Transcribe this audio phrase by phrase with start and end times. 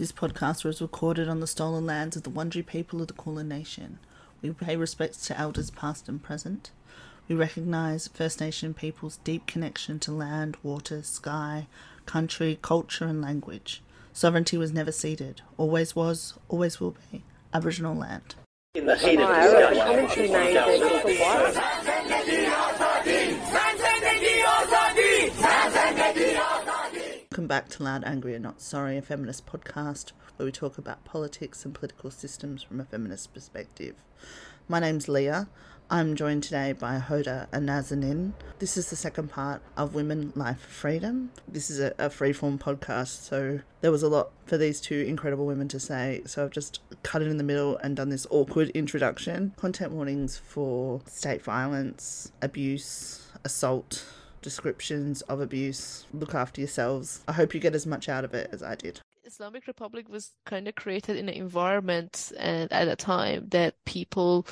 [0.00, 3.48] This podcast was recorded on the stolen lands of the Wurundjeri people of the Kulin
[3.48, 3.98] Nation.
[4.40, 6.70] We pay respects to elders past and present.
[7.28, 11.66] We recognise First Nation people's deep connection to land, water, sky,
[12.06, 13.82] country, culture, and language.
[14.14, 17.22] Sovereignty was never ceded, always was, always will be
[17.52, 18.36] Aboriginal land.
[18.74, 19.60] In the heat of Fire,
[27.50, 31.64] back to Loud, Angry, and Not Sorry, a feminist podcast where we talk about politics
[31.64, 33.96] and political systems from a feminist perspective.
[34.68, 35.48] My name's Leah.
[35.90, 38.34] I'm joined today by Hoda and Nazanin.
[38.60, 41.32] This is the second part of Women, Life, Freedom.
[41.48, 45.44] This is a, a freeform podcast, so there was a lot for these two incredible
[45.44, 48.68] women to say, so I've just cut it in the middle and done this awkward
[48.68, 49.54] introduction.
[49.56, 54.04] Content warnings for state violence, abuse, assault,
[54.42, 56.06] descriptions of abuse.
[56.12, 57.22] Look after yourselves.
[57.28, 59.00] I hope you get as much out of it as I did.
[59.24, 64.46] Islamic Republic was kind of created in an environment and at a time that people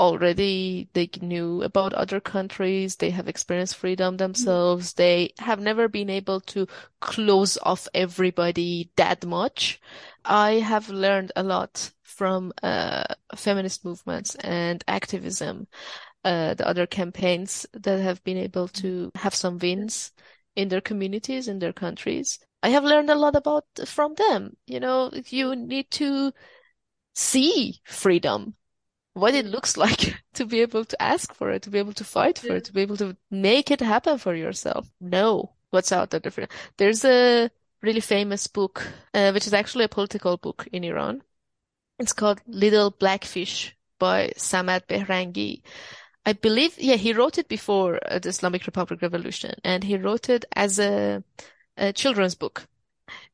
[0.00, 6.08] already they knew about other countries, they have experienced freedom themselves, they have never been
[6.08, 6.66] able to
[7.00, 9.80] close off everybody that much.
[10.24, 13.04] I have learned a lot from uh,
[13.36, 15.66] feminist movements and activism,
[16.24, 20.12] uh, the other campaigns that have been able to have some wins
[20.56, 22.38] in their communities, in their countries.
[22.62, 24.56] I have learned a lot about from them.
[24.66, 26.32] You know, you need to
[27.14, 28.54] see freedom,
[29.14, 32.04] what it looks like to be able to ask for it, to be able to
[32.04, 34.90] fight for it, to be able to make it happen for yourself.
[35.00, 36.20] Know what's out there.
[36.76, 37.50] There's a
[37.82, 41.22] really famous book, uh, which is actually a political book in Iran.
[41.98, 45.62] It's called Little Blackfish by Samad Behrangi.
[46.26, 50.28] I believe, yeah, he wrote it before uh, the Islamic Republic Revolution, and he wrote
[50.28, 51.24] it as a,
[51.76, 52.68] a children's book.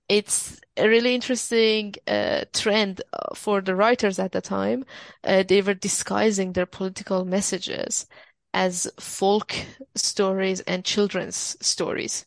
[0.09, 4.85] It's a really interesting uh, trend uh, for the writers at the time.
[5.25, 8.07] Uh, they were disguising their political messages
[8.55, 9.55] as folk
[9.97, 12.27] stories and children's stories.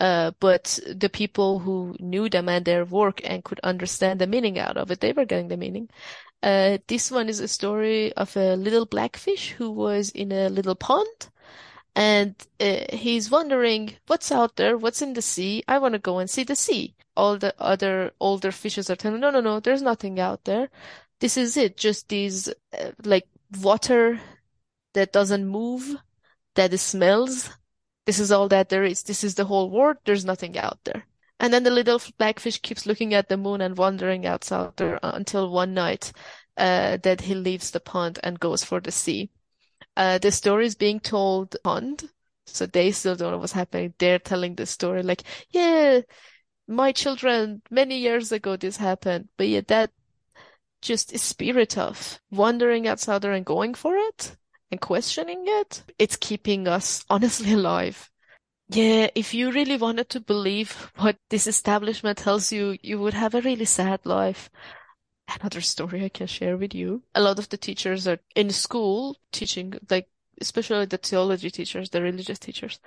[0.00, 4.58] Uh, but the people who knew them and their work and could understand the meaning
[4.58, 5.88] out of it, they were getting the meaning.
[6.42, 10.76] Uh, this one is a story of a little blackfish who was in a little
[10.76, 11.30] pond
[11.96, 15.64] and uh, he's wondering what's out there, what's in the sea.
[15.66, 16.94] I want to go and see the sea.
[17.16, 20.70] All the other older fishes are telling, no, no, no, there's nothing out there.
[21.20, 23.26] This is it, just these uh, like
[23.60, 24.20] water
[24.94, 25.96] that doesn't move,
[26.54, 27.50] that smells.
[28.06, 29.02] This is all that there is.
[29.02, 29.96] This is the whole world.
[30.04, 31.04] There's nothing out there.
[31.40, 35.50] And then the little blackfish keeps looking at the moon and wandering outside there until
[35.50, 36.12] one night
[36.56, 39.30] uh, that he leaves the pond and goes for the sea.
[39.96, 42.10] Uh, the story is being told pond,
[42.46, 43.94] so they still don't know what's happening.
[43.98, 46.00] They're telling the story like, yeah,
[46.66, 49.90] my children, many years ago this happened, but yeah, that
[50.80, 54.36] just is spirit of wandering outside there and going for it
[54.70, 55.82] and questioning it.
[55.98, 58.10] It's keeping us honestly alive.
[58.70, 63.34] Yeah, if you really wanted to believe what this establishment tells you, you would have
[63.34, 64.50] a really sad life.
[65.40, 67.02] Another story I can share with you.
[67.14, 70.08] A lot of the teachers are in school teaching, like,
[70.40, 72.78] especially the theology teachers, the religious teachers.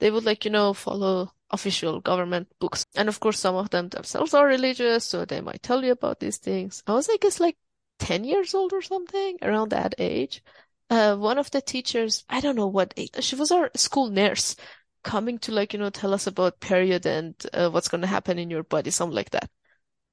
[0.00, 2.86] They would like, you know, follow official government books.
[2.94, 6.20] And of course, some of them themselves are religious, so they might tell you about
[6.20, 6.82] these things.
[6.86, 7.56] I was, I guess, like
[7.98, 10.42] 10 years old or something, around that age.
[10.90, 14.56] Uh, one of the teachers, I don't know what age, she was our school nurse
[15.02, 18.38] coming to like, you know, tell us about period and uh, what's going to happen
[18.38, 19.50] in your body, something like that.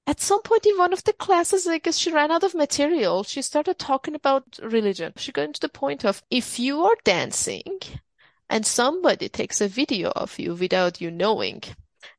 [0.07, 3.23] At some point in one of the classes, I guess she ran out of material.
[3.23, 5.13] She started talking about religion.
[5.17, 7.79] She got into the point of if you are dancing
[8.49, 11.61] and somebody takes a video of you without you knowing,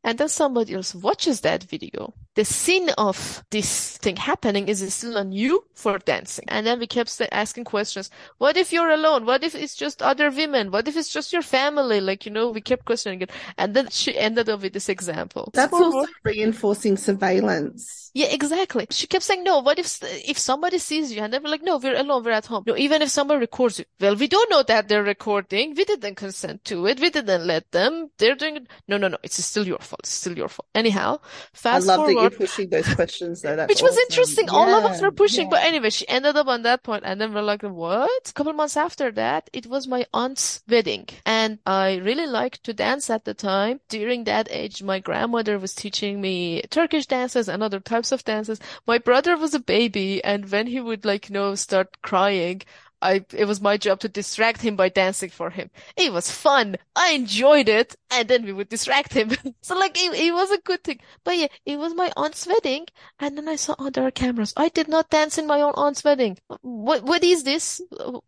[0.05, 4.91] and then somebody else watches that video, the sin of this thing happening is it
[4.93, 6.47] still on you for dancing.
[6.49, 8.09] And then we kept asking questions.
[8.39, 9.27] What if you're alone?
[9.27, 10.71] What if it's just other women?
[10.71, 12.01] What if it's just your family?
[12.01, 13.31] Like, you know, we kept questioning it.
[13.59, 15.51] And then she ended up with this example.
[15.53, 18.11] That's Poor also reinforcing surveillance.
[18.15, 18.87] yeah, exactly.
[18.91, 21.21] She kept saying, no, what if, if somebody sees you?
[21.21, 22.65] And they were like, no, we're alone, we're at home.
[22.67, 23.85] No, even if somebody records you.
[24.01, 25.75] Well, we don't know that they're recording.
[25.75, 27.01] We didn't consent to it.
[27.01, 28.11] We didn't let them.
[28.17, 28.67] They're doing it.
[28.89, 29.19] No, no, no.
[29.23, 30.01] It's still your fault.
[30.05, 30.69] It's still your fault.
[30.75, 33.57] Anyhow, I fast love pushing those questions though.
[33.57, 34.05] That's Which was awesome.
[34.11, 34.51] interesting.
[34.51, 35.51] All of us were pushing, yeah.
[35.51, 38.29] but anyway, she ended up on that point, and then we're like, what?
[38.29, 42.73] A couple months after that, it was my aunt's wedding, and I really liked to
[42.75, 43.81] dance at the time.
[43.89, 48.61] During that age, my grandmother was teaching me Turkish dances and other types of dances.
[48.87, 52.63] My brother was a baby, and when he would like, you know, start crying,
[53.03, 55.71] I it was my job to distract him by dancing for him.
[55.97, 56.77] It was fun.
[56.97, 59.31] I enjoyed it, and then we would distract him.
[59.63, 61.01] So like it, it was a good thing.
[61.25, 62.87] But yeah, it was my aunt's wedding,
[63.19, 64.53] and then I saw there are cameras.
[64.57, 66.39] I did not dance in my own aunt's wedding.
[66.63, 67.81] What what is this?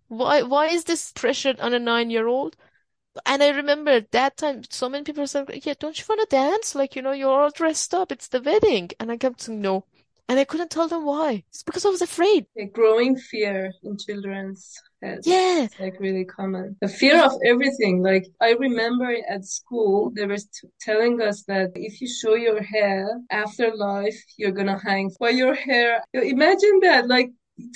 [0.09, 2.57] Why why is this pressured on a nine-year-old?
[3.27, 6.37] And I remember at that time, so many people said, "Yeah, don't you want to
[6.37, 6.75] dance?
[6.75, 8.13] Like, you know, you're all dressed up.
[8.13, 9.85] It's the wedding." And I kept saying, "No."
[10.29, 11.45] And I couldn't tell them why.
[11.51, 12.47] It's because I was afraid.
[12.57, 15.27] A growing fear in children's heads.
[15.27, 15.65] Yeah.
[15.65, 16.77] It's like really common.
[16.81, 18.03] The fear of everything.
[18.03, 22.63] Like I remember at school, they were t- telling us that if you show your
[22.63, 26.03] hair after life, you're gonna hang for your hair.
[26.15, 27.09] Imagine that.
[27.09, 27.31] Like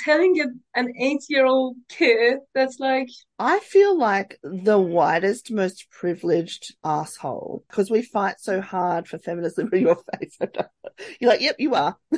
[0.04, 7.90] telling an eight-year-old kid that's like I feel like the whitest, most privileged asshole because
[7.90, 10.38] we fight so hard for feminism in your face.
[11.20, 11.96] You're like, yep, you are.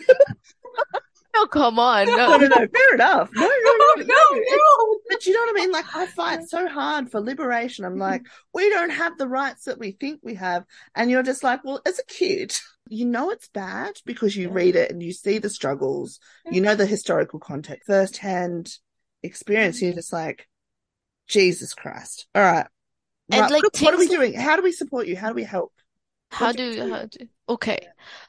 [1.39, 2.07] No, come on.
[2.07, 2.37] No, No.
[2.37, 3.31] no, no, fair enough.
[3.33, 4.41] No, oh, no, no, no.
[4.41, 5.01] no.
[5.09, 5.71] But you know what I mean?
[5.71, 7.85] Like, I fight so hard for liberation.
[7.85, 8.01] I'm mm-hmm.
[8.01, 8.23] like,
[8.53, 10.65] we don't have the rights that we think we have.
[10.97, 12.57] And you're just like, well, as a kid,
[12.89, 16.21] you know it's bad because you read it and you see the struggles,
[16.51, 18.73] you know the historical context, firsthand
[19.23, 19.81] experience.
[19.83, 20.49] You're just like,
[21.29, 22.27] Jesus Christ.
[22.35, 22.67] All right.
[23.31, 24.33] And, Right, like, what, what are we doing?
[24.35, 25.17] How do we support you?
[25.17, 25.73] How do we help?
[26.31, 27.79] How do do you how do okay.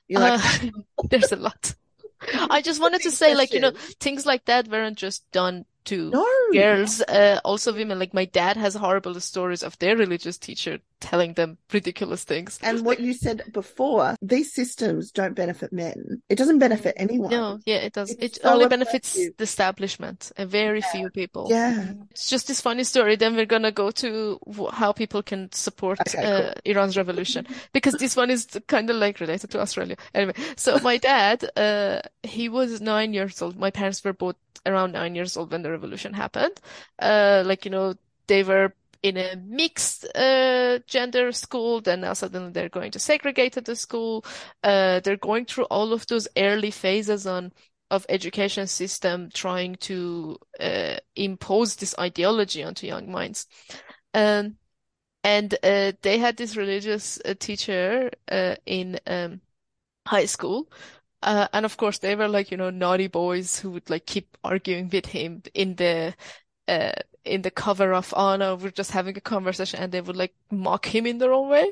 [0.10, 0.70] Like, Uh,
[1.10, 1.76] there's a lot.
[2.50, 6.10] I just wanted to say, like, you know, things like that weren't just done to
[6.12, 6.26] no.
[6.54, 8.00] girls, uh, also women.
[8.00, 12.60] Like my dad has horrible stories of their religious teacher telling them ridiculous things.
[12.62, 16.22] And what you said before, these systems don't benefit men.
[16.30, 17.32] It doesn't benefit anyone.
[17.32, 18.12] No, yeah, it does.
[18.12, 19.38] It's It so only benefits effective.
[19.38, 21.48] the establishment, and very few people.
[21.50, 21.94] Yeah.
[22.12, 23.16] It's just this funny story.
[23.16, 24.40] Then we're gonna go to
[24.72, 29.20] how people can support Okay, uh, Iran's revolution because this one is kind of like
[29.20, 29.96] related to Australia.
[30.14, 33.58] Anyway, so my dad, uh, he was nine years old.
[33.58, 34.36] My parents were both
[34.66, 36.60] around nine years old when the revolution happened.
[37.02, 37.96] Uh, like you know,
[38.28, 41.82] they were in a mixed uh, gender school.
[41.82, 44.26] Then now suddenly they're going to segregated the school.
[44.64, 47.52] Uh, they're going through all of those early phases on
[47.92, 53.48] of education system trying to uh, impose this ideology onto young minds.
[54.14, 54.58] Um,
[55.24, 59.42] and uh, they had this religious uh, teacher uh, in um,
[60.08, 60.72] high school.
[61.22, 64.38] Uh, and of course, they were like, you know, naughty boys who would like keep
[64.44, 66.16] arguing with him in the
[66.68, 66.94] uh,
[67.26, 70.34] in the cover of, oh no, we're just having a conversation, and they would like
[70.52, 71.72] mock him in their own way.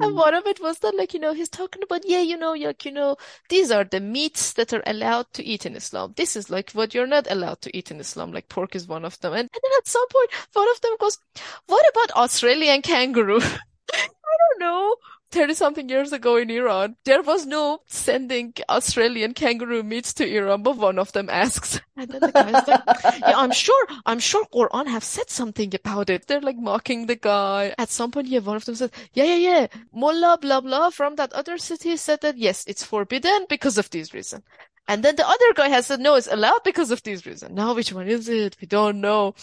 [0.00, 2.52] And one of it was that, like, you know, he's talking about, yeah, you know,
[2.54, 3.16] like, you know,
[3.48, 6.14] these are the meats that are allowed to eat in Islam.
[6.16, 8.32] This is like what you're not allowed to eat in Islam.
[8.32, 9.32] Like pork is one of them.
[9.32, 11.18] And, and then at some point, one of them goes,
[11.66, 13.40] what about Australian kangaroo?
[13.94, 14.08] I
[14.38, 14.96] don't know.
[15.32, 20.62] 30 something years ago in Iran, there was no sending Australian kangaroo meats to Iran,
[20.62, 21.80] but one of them asks.
[21.96, 22.82] And then the guy's like,
[23.20, 26.26] yeah, I'm sure, I'm sure Quran have said something about it.
[26.26, 27.74] They're like mocking the guy.
[27.78, 31.16] At some point, yeah, one of them said, yeah, yeah, yeah, Mullah, blah, blah, from
[31.16, 34.42] that other city said that, yes, it's forbidden because of this reason.
[34.88, 37.54] And then the other guy has said, no, it's allowed because of this reason.
[37.54, 38.56] Now, which one is it?
[38.60, 39.34] We don't know.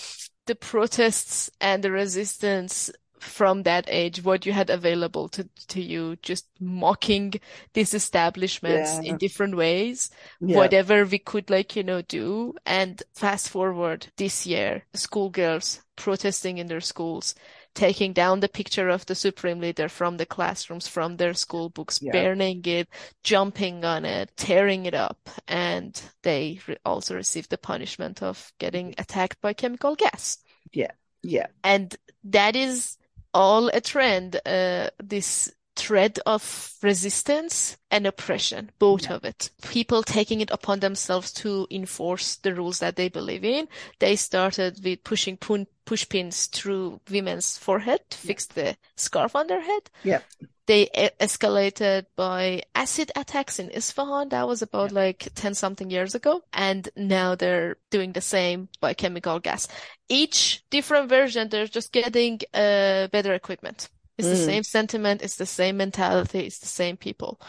[0.48, 6.16] The protests and the resistance from that age, what you had available to, to you,
[6.22, 7.34] just mocking
[7.74, 9.12] these establishments Yeah.
[9.12, 10.10] in different ways
[10.42, 10.58] Yeah.
[10.58, 16.68] whatever we could like you know do and fast forward this year schoolgirls protesting in
[16.68, 17.36] their schools
[17.76, 22.02] taking down the picture of the supreme leader from the classrooms from their school books
[22.02, 22.12] Yeah.
[22.12, 22.90] burning it
[23.24, 28.88] jumping on it tearing it up and they re- also received the punishment of getting
[28.92, 29.02] mm-hmm.
[29.02, 30.38] attacked by chemical gas
[30.72, 30.92] Yeah.
[31.22, 31.48] Yeah.
[31.64, 32.98] And that is
[33.34, 39.16] all a trend, uh, this thread of resistance and oppression, both Yeah.
[39.16, 39.50] of it.
[39.70, 43.68] People taking it upon themselves to enforce the rules that they believe in.
[44.00, 49.48] They started with pushing pun push pins through women's forehead to fix the scarf on
[49.48, 49.90] their head.
[50.04, 50.22] Yeah.
[50.68, 54.30] They e- escalated by acid attacks in Isfahan.
[54.30, 56.44] That was about like 10 something years ago.
[56.54, 59.68] And now they're doing the same by chemical gas.
[60.08, 63.90] Each different version, they're just getting uh, better equipment.
[64.20, 64.46] It's the Mm.
[64.52, 67.40] same sentiment, it's the same mentality, it's the same people.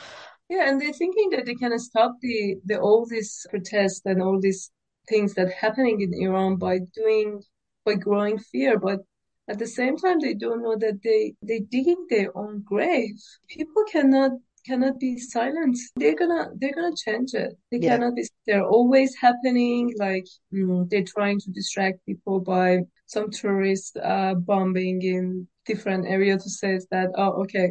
[0.48, 4.40] Yeah, and they're thinking that they can stop the, the all these protests and all
[4.40, 4.70] these
[5.08, 7.42] things that happening in Iran by doing
[7.84, 9.00] by growing fear, but
[9.48, 13.16] at the same time they don't know that they they digging their own grave.
[13.48, 14.32] People cannot
[14.66, 15.76] cannot be silent.
[15.96, 17.56] They're gonna they're gonna change it.
[17.70, 17.96] They Yeah.
[17.96, 18.28] cannot be.
[18.46, 19.94] They're always happening.
[19.98, 26.34] Like mm, they're trying to distract people by some tourist uh, bombing in different area
[26.44, 27.68] to say that oh okay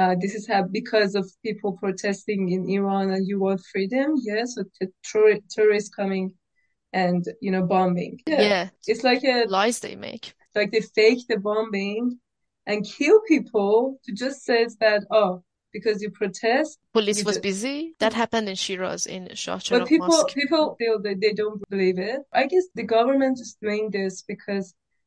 [0.00, 4.08] uh, this is how because of people protesting in Iran and you want freedom.
[4.30, 6.26] Yes, so the tour- tourists coming
[7.02, 8.14] and you know bombing.
[8.26, 10.24] Yeah, It's like a lies they make.
[10.58, 12.02] like they fake the bombing
[12.68, 15.30] and kill people to just says that oh
[15.74, 17.76] because you protest Police you was busy.
[18.02, 20.34] That happened in Shiraz in Shah but people Mosque.
[20.40, 22.20] people feel that they don't believe it.
[22.40, 24.66] I guess the government is doing this because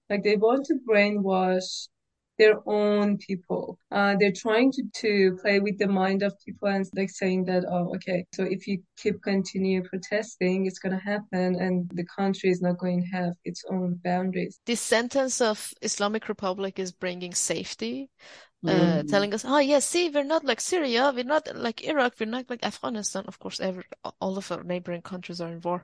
[0.10, 1.70] like they want to brainwash
[2.38, 3.78] their own people.
[3.92, 7.64] Uh, they're trying to, to play with the mind of people and like saying that,
[7.70, 12.62] oh, okay, so if you keep continue protesting, it's gonna happen and the country is
[12.62, 14.60] not going to have its own boundaries.
[14.66, 18.10] This sentence of Islamic Republic is bringing safety,
[18.66, 19.10] uh, Mm.
[19.10, 22.50] telling us, oh yes, see, we're not like Syria, we're not like Iraq, we're not
[22.50, 23.26] like Afghanistan.
[23.28, 23.84] Of course, every
[24.22, 25.84] all of our neighboring countries are in war.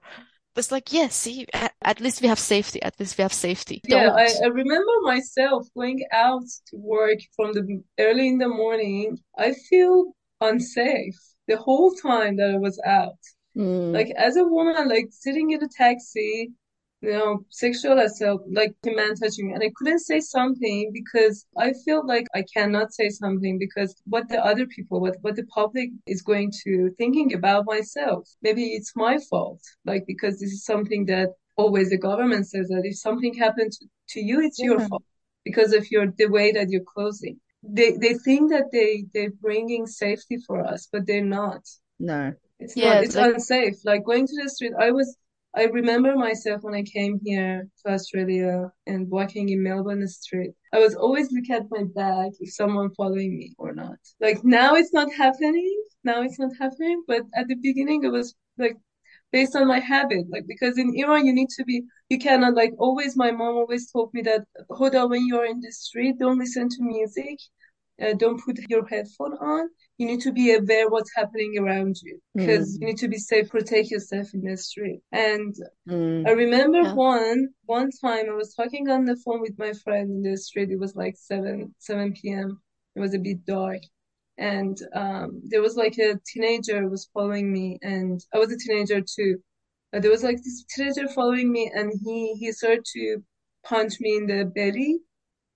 [0.55, 2.81] It's like, yeah, see, at, at least we have safety.
[2.81, 3.81] At least we have safety.
[3.87, 9.19] Yeah, I, I remember myself going out to work from the early in the morning.
[9.37, 11.15] I feel unsafe
[11.47, 13.19] the whole time that I was out.
[13.55, 13.93] Mm.
[13.93, 16.51] Like as a woman, like sitting in a taxi,
[17.01, 21.45] you know, sexual assault, like a man touching me, and I couldn't say something because
[21.57, 25.45] I feel like I cannot say something because what the other people, what what the
[25.45, 28.27] public is going to thinking about myself.
[28.41, 32.81] Maybe it's my fault, like because this is something that always the government says that
[32.85, 33.79] if something happens
[34.09, 35.03] to, you, it's your fault
[35.45, 37.39] because of your the way that you're closing.
[37.63, 41.63] They they think that they they're bringing safety for us, but they're not.
[41.99, 42.33] No.
[42.59, 43.75] It's Yeah, not, it's like unsafe.
[43.85, 45.15] Like going to the street, I was,
[45.55, 50.51] I remember myself when I came here to Australia and walking in Melbourne street.
[50.73, 53.97] I was always looking at my back if someone following me or not.
[54.21, 55.83] Like now it's not happening.
[56.03, 57.03] Now it's not happening.
[57.07, 58.77] But at the beginning, it was like
[59.31, 60.27] based on my habit.
[60.29, 63.17] Like because in Iran, you need to be, you cannot like always.
[63.17, 66.77] My mom always told me that, Hoda, when you're in the street, don't listen to
[66.83, 67.39] music.
[68.01, 69.69] Uh, don't put your headphone on.
[69.97, 72.81] You need to be aware what's happening around you because Mm.
[72.81, 75.01] you need to be safe, protect yourself in the street.
[75.11, 75.53] And
[75.87, 76.27] Mm.
[76.27, 76.93] I remember Yeah.
[76.93, 80.71] one one time I was talking on the phone with my friend in the street.
[80.71, 82.61] It was like seven seven p.m.
[82.95, 83.81] It was a bit dark,
[84.37, 89.01] and um, there was like a teenager was following me, and I was a teenager
[89.01, 89.37] too.
[89.93, 93.23] Uh, there was like this teenager following me, and he he started to
[93.63, 94.99] punch me in the belly,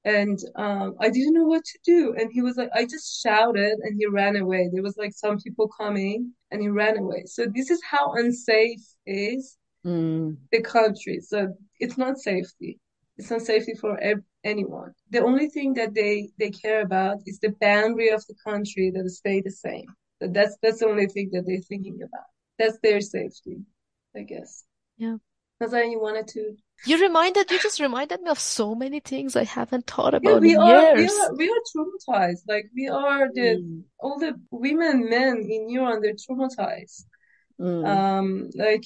[0.06, 2.14] and um, I didn't know what to do.
[2.18, 4.70] And he was like, I just shouted, and he ran away.
[4.72, 7.24] There was like some people coming, and he ran away.
[7.26, 10.38] So this is how unsafe is Mm.
[10.54, 11.20] the country.
[11.20, 12.80] So it's not safety.
[13.18, 14.94] It's not safety for ev anyone.
[15.10, 19.10] The only thing that they they care about is the boundary of the country that
[19.10, 19.88] stay the same.
[20.22, 22.28] So that's that's the only thing that they're thinking about.
[22.58, 23.58] That's their safety,
[24.16, 24.64] I guess.
[24.98, 25.18] Yeah.
[25.62, 26.56] Nazan, you wanted to?
[26.86, 30.42] You reminded, you just reminded me of so many things I haven't thought Yeah, about
[30.42, 32.42] we in are we are we are traumatized.
[32.48, 33.84] Like we are the Mm.
[34.00, 37.06] all the women, men in Iran, they're traumatized.
[37.60, 37.88] Mm.
[37.88, 38.84] Um, like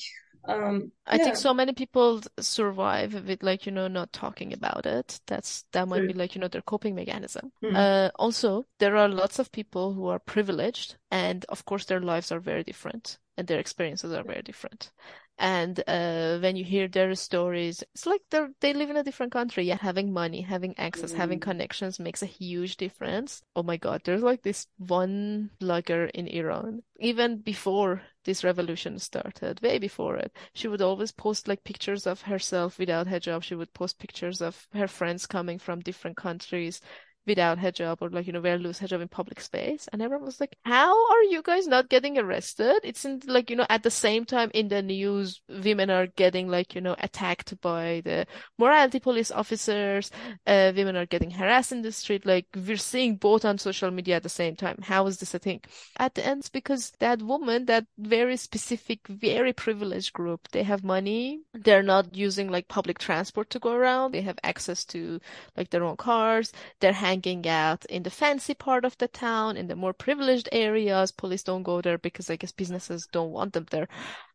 [0.47, 5.19] um, I think so many people survive with like, you know, not talking about it.
[5.25, 7.51] That's that might be like, you know, their coping mechanism.
[7.63, 7.75] Mhm.
[7.75, 12.31] Uh, also, there are lots of people who are privileged, and of course, their lives
[12.31, 14.91] are very different, and their experiences are very different.
[15.39, 19.31] And uh, when you hear their stories, it's like they they live in a different
[19.31, 19.65] country.
[19.65, 21.41] Yeah, having money, having access, having Mm.
[21.41, 23.41] connections makes a huge difference.
[23.55, 29.61] Oh my God, there's like this one blogger in Iran, even before this revolution started,
[29.61, 30.35] way before it.
[30.53, 33.43] She would always post like pictures of herself without hijab.
[33.43, 36.81] She would post pictures of her friends coming from different countries
[37.27, 39.87] without hijab or like, you know, wear loose hijab in public space.
[39.91, 42.79] And everyone was like, how are you guys not getting arrested?
[42.83, 46.47] It's in like, you know, at the same time in the news, women are getting
[46.47, 48.25] like, you know, attacked by the
[48.57, 50.09] morality police officers.
[50.45, 52.25] Uh, women are getting harassed in the street.
[52.25, 54.77] Like we're seeing both on social media at the same time.
[54.81, 55.61] How is this a thing?
[55.97, 61.41] At the end, because that woman, that very specific, very privileged group, they have money.
[61.53, 64.13] They're not using like public transport to go around.
[64.13, 65.19] They have access to
[65.57, 66.53] like their own cars.
[66.79, 71.11] They're hanging out in the fancy part of the town, in the more privileged areas.
[71.11, 73.87] Police don't go there because I guess businesses don't want them there.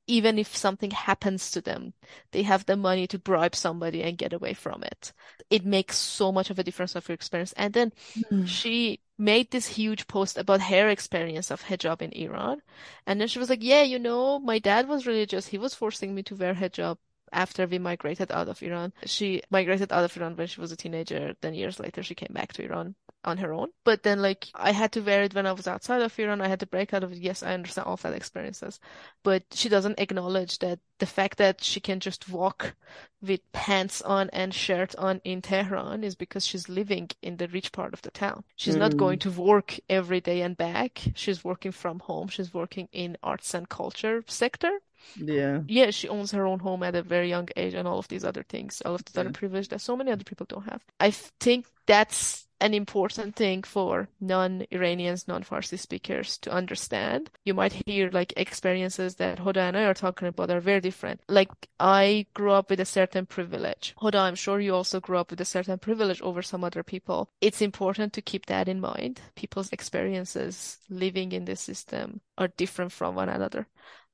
[0.06, 1.94] Even if something happens to them,
[2.32, 5.12] they have the money to bribe somebody and get away from it.
[5.50, 7.52] It makes so much of a difference of your experience.
[7.54, 8.42] And then Mm.
[8.42, 12.62] she made this huge post about her experience of hijab in Iran.
[13.06, 15.48] And then she was like, Yeah, you know, my dad was religious.
[15.48, 16.98] He was forcing me to wear hijab
[17.32, 18.92] after we migrated out of Iran.
[19.06, 21.34] She migrated out of Iran when she was a teenager.
[21.40, 23.68] Then years later, she came back to Iran on her own.
[23.84, 26.40] But then, like, I had to wear it when I was outside of Iran.
[26.40, 27.18] I had to break out of it.
[27.18, 28.80] Yes, I understand all of that experiences.
[29.22, 32.74] But she doesn't acknowledge that the fact that she can just walk
[33.20, 37.70] with pants on and shirt on in Tehran is because she's living in the rich
[37.70, 38.42] part of the town.
[38.56, 39.22] She's not going Mm.
[39.22, 41.00] to work every day and back.
[41.14, 42.26] She's working from home.
[42.28, 44.80] She's working in arts and culture sector.
[45.16, 45.60] Yeah.
[45.66, 48.24] Yeah, she owns her own home at a very young age and all of these
[48.24, 50.82] other things, all of these other privilege that so many other people don't have.
[51.00, 57.28] i think that's an important thing for non-Iranians, non-Farsi speakers to understand.
[57.44, 61.20] You might hear like experiences that Hoda and I are talking about are very different.
[61.28, 63.94] Like I grew up with a certain privilege.
[64.00, 67.28] Hoda, I'm sure you also grew up with a certain privilege over some other people.
[67.40, 69.20] It's important to keep that in mind.
[69.34, 73.66] People's experiences living in this system are different from one another.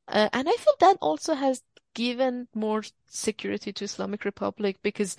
[0.08, 1.62] Uh, and I feel that also has
[1.94, 5.16] given more security to Islamic Republic because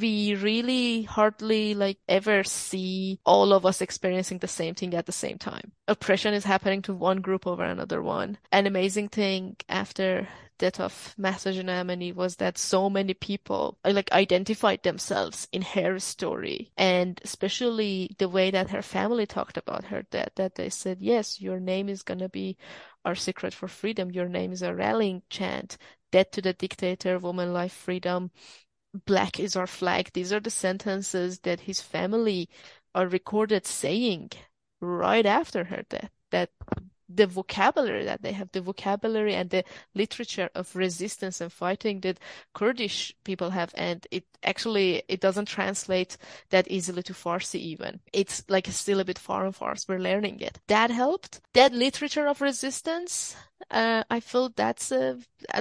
[0.00, 5.12] we really hardly like ever see all of us experiencing the same thing at the
[5.12, 5.72] same time.
[5.86, 8.38] Oppression is happening to one group over another one.
[8.52, 14.12] An amazing thing after death of Mahsa Amini was that so many people uh, like
[14.12, 16.72] identified themselves in her story.
[16.76, 21.40] And especially the way that her family talked about her death that they said yes
[21.40, 22.56] your name is gonna be
[23.04, 24.10] our secret for freedom.
[24.10, 25.78] Your name is a rallying chant.
[26.12, 28.30] Death to the dictator woman life freedom.
[29.06, 30.10] Black is our flag.
[30.12, 32.48] These are the sentences that his family
[32.94, 34.32] are recorded saying
[34.80, 36.50] right after her death that
[37.08, 42.18] the vocabulary that they have, the vocabulary and the literature of resistance and fighting that
[42.54, 46.16] Kurdish people have, and it actually it doesn't translate
[46.50, 48.00] that easily to Farsi even.
[48.12, 49.86] It's like still a bit foreign for us.
[49.88, 50.60] We're learning it.
[50.68, 51.40] That helped.
[51.54, 53.36] That literature of resistance,
[53.70, 55.16] uh, I feel that's uh,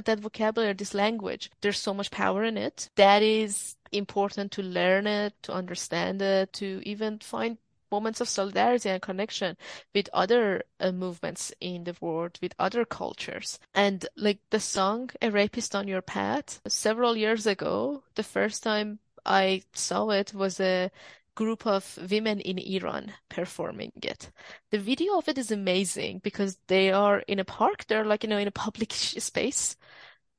[0.06, 1.50] that vocabulary, this language.
[1.62, 2.90] There's so much power in it.
[2.96, 7.58] That is important to learn it, to understand it, to even find
[7.92, 9.58] moments of solidarity and connection
[9.94, 13.60] with other uh, movements in the world, with other cultures.
[13.74, 19.00] And like the song A Rapist on Your Path, several years ago, the first time
[19.26, 20.90] I saw it was a
[21.36, 24.32] group of women in Iran performing it.
[24.72, 28.30] The video of it is amazing because they are in a park, they're like, you
[28.30, 28.92] know, in a public
[29.30, 29.76] space.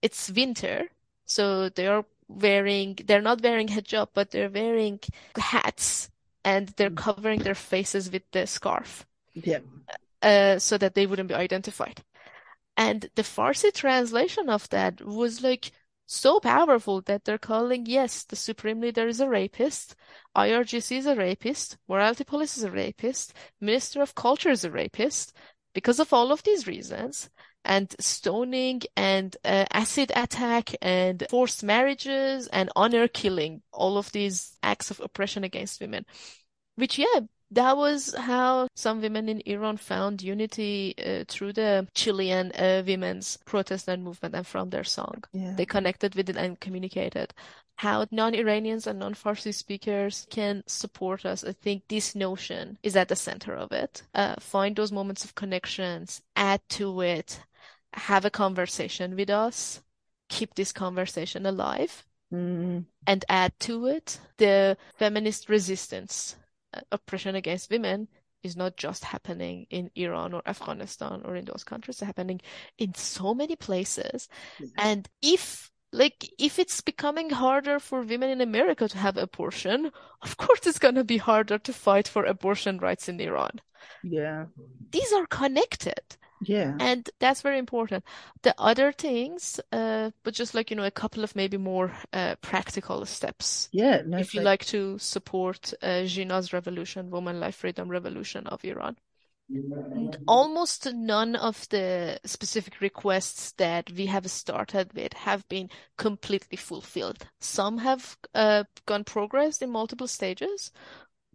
[0.03, 0.89] It's winter,
[1.25, 5.01] so they are wearing, they're not wearing hijab, but they're wearing
[5.37, 6.11] hats
[6.45, 9.61] and they're covering their faces with the scarf Yeah.
[10.23, 12.03] uh, so that they wouldn't be identified.
[12.77, 15.73] And the Farsi translation of that was like
[16.07, 19.95] so powerful that they're calling, yes, the Supreme Leader is a rapist,
[20.37, 25.35] IRGC is a rapist, Morality Police is a rapist, Minister of Culture is a rapist,
[25.75, 27.29] because of all of these reasons.
[27.69, 34.57] And stoning and uh, acid attack and forced marriages and honor killing, all of these
[34.63, 36.07] acts of oppression against women.
[36.77, 42.53] Which, yeah, that was how some women in Iran found unity uh, through the Chilean
[42.53, 45.25] uh, women's protest and movement and from their song.
[45.33, 45.55] Yeah.
[45.55, 47.35] They connected with it and communicated.
[47.77, 51.45] How non-Iranians and non-Farsi speakers can support us.
[51.45, 54.03] I think this notion is at the center of it.
[54.15, 57.41] Uh, find those moments of connections, add to it,
[57.99, 59.83] have a conversation with us,
[60.29, 62.85] keep this conversation alive, Mm.
[63.07, 66.37] and add to it the feminist resistance
[66.75, 68.07] uh, oppression against women
[68.43, 72.41] is not just happening in Iran or Afghanistan or in those countries, it's happening
[72.77, 74.29] in so many places.
[74.77, 80.37] And if like if it's becoming harder for women in America to have abortion, of
[80.37, 83.61] course it's gonna be harder to fight for abortion rights in Iran.
[84.03, 84.47] Yeah.
[84.91, 86.05] These are connected.
[86.43, 86.77] Yeah.
[86.79, 88.05] And that's very important.
[88.43, 92.37] The other things, uh, but just like, you know, a couple of maybe more uh,
[92.41, 93.69] practical steps.
[93.73, 94.03] Yeah.
[94.07, 98.97] No, If you like to support uh, Jina's revolution, Woman Life Freedom Revolution of Iran.
[100.27, 107.27] Almost none of the specific requests that we have started with have been completely fulfilled.
[107.41, 110.71] Some have uh, gone progressed in multiple stages,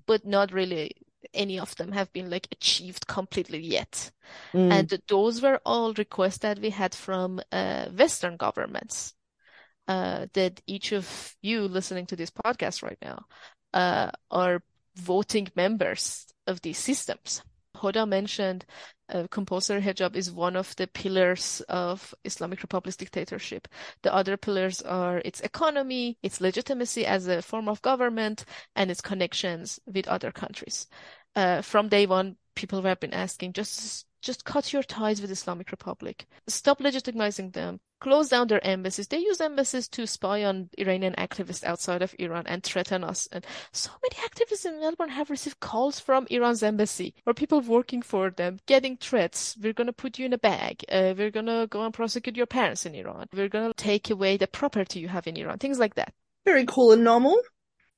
[0.05, 0.91] but not really
[1.33, 4.11] any of them have been like achieved completely yet.
[4.53, 4.71] Mm.
[4.71, 9.13] And those were all requests that we had from uh, Western governments.
[9.85, 13.25] Uh, that each of you listening to this podcast right now
[13.73, 14.63] uh, are
[14.95, 17.41] voting members of these systems.
[17.75, 18.65] Hoda mentioned
[19.09, 23.67] uh, compulsory hijab is one of the pillars of Islamic Republic's dictatorship.
[24.01, 29.01] The other pillars are its economy, its legitimacy as a form of government, and its
[29.01, 30.87] connections with other countries.
[31.35, 35.69] Uh, from day one, people have been asking, just just cut your ties with Islamic
[35.69, 36.25] Republic.
[36.47, 37.79] Stop legitimizing them.
[37.99, 39.07] Close down their embassies.
[39.07, 43.27] They use embassies to spy on Iranian activists outside of Iran and threaten us.
[43.31, 48.01] And so many activists in Melbourne have received calls from Iran's embassy or people working
[48.01, 49.55] for them, getting threats.
[49.61, 50.83] We're going to put you in a bag.
[50.89, 53.27] Uh, we're going to go and prosecute your parents in Iran.
[53.33, 55.59] We're going to take away the property you have in Iran.
[55.59, 56.13] Things like that.
[56.45, 57.39] Very cool and normal.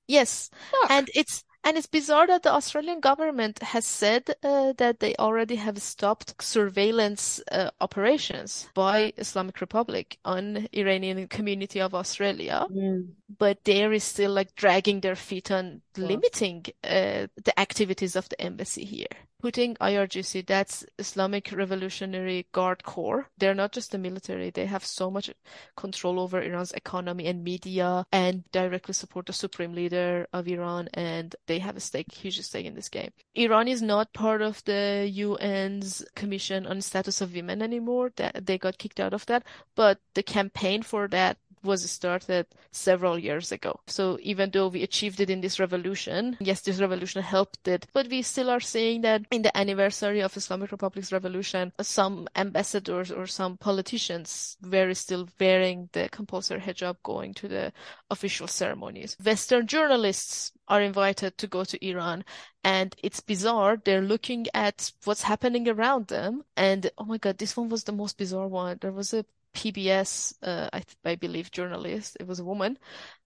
[0.08, 0.52] Yes.
[0.90, 5.56] And it's And it's bizarre that the Australian government has said uh, that they already
[5.56, 13.08] have stopped surveillance uh, operations by Islamic Republic on Iranian community of Australia, Mm.
[13.28, 16.08] But there is still like dragging their feet on Wow.
[16.08, 19.08] limiting uh, the activities of the embassy here.
[19.42, 23.30] Putting IRGC, that's Islamic Revolutionary Guard Corps.
[23.38, 25.30] They're not just the military, they have so much
[25.78, 31.36] control over Iran's economy and media and directly support the supreme leader of Iran and
[31.48, 33.12] they have a stake, huge stake in this game.
[33.36, 38.12] Iran is not part of the UN's Commission on Status of Women anymore.
[38.18, 39.44] That they got kicked out of that,
[39.76, 43.80] but the campaign for that was started several years ago.
[43.88, 48.08] So even though we achieved it in this revolution, yes, this revolution helped it, but
[48.08, 53.28] we still are seeing that in the anniversary of Islamic Republic's revolution, some ambassadors or
[53.28, 57.74] some politicians were still wearing the compulsory hijab going to the
[58.10, 59.18] official ceremonies.
[59.24, 62.24] Western journalists are invited to go to Iran
[62.64, 63.78] and it's bizarre.
[63.78, 66.44] They're looking at what's happening around them.
[66.58, 68.80] And oh my God, this one was the most bizarre one.
[68.82, 69.26] There was a
[69.56, 72.18] PBS, uh, I, I believe, journalist.
[72.20, 72.78] It was a woman,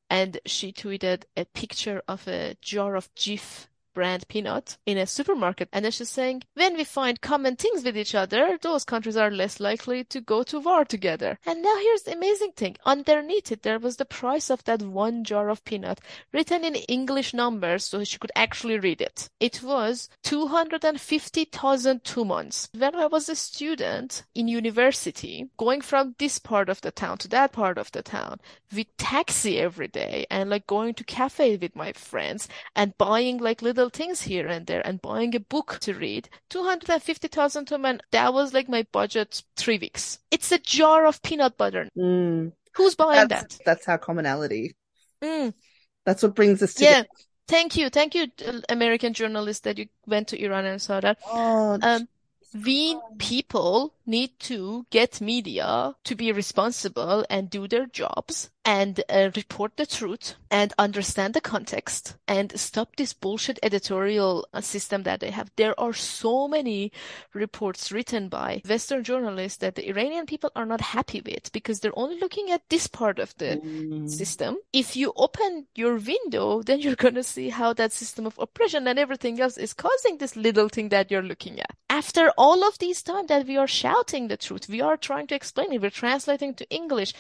[0.10, 5.69] and she tweeted a picture of a jar of Jif brand peanut in a supermarket.
[5.71, 9.32] And then she's saying, when we find common things with each other, those countries are
[9.32, 11.38] less likely to go to war together.
[11.45, 12.78] And now here's the amazing thing.
[12.86, 15.99] Underneath it, there was the price of that one jar of peanut
[16.32, 19.30] written in English numbers so she could actually read it.
[19.39, 22.69] It was 250,000 tumans.
[22.78, 27.28] When I was a student in university, going from this part of the town to
[27.30, 28.39] that part of the town
[28.73, 33.62] with taxi every day and like going to cafe with my friends and buying like
[33.62, 36.28] little things here and there and buying a book to read.
[36.50, 40.20] 250,000 tuman, that was like my budget three weeks.
[40.32, 41.88] It's a jar of peanut butter.
[41.98, 42.52] Mm.
[42.76, 43.65] Who's buying That's that?
[43.65, 44.76] that's our commonality.
[45.22, 45.54] Mm.
[46.06, 47.04] That's what brings us to Yeah.
[47.48, 47.89] Thank you.
[47.89, 51.18] Thank you, uh, American journalist, that you went to Iran and saw that.
[51.26, 52.08] Oh, Um,
[52.63, 59.32] we people need to get media to be responsible and do their jobs and uh,
[59.41, 65.19] report the truth and understand the context and stop this bullshit editorial uh, system that
[65.21, 65.49] they have.
[65.55, 66.91] There are so many
[67.34, 72.03] reports written by Western journalists that the Iranian people are not happy with because they're
[72.03, 74.08] only looking at this part of the Mm.
[74.21, 74.51] system.
[74.84, 75.51] If you open
[75.82, 79.58] your window, then you're going to see how that system of oppression and everything else
[79.65, 81.71] is causing this little thing that you're looking at.
[82.01, 85.36] After all of these time that we are shouting the truth, we are trying to
[85.36, 87.12] explain it, we're translating to English.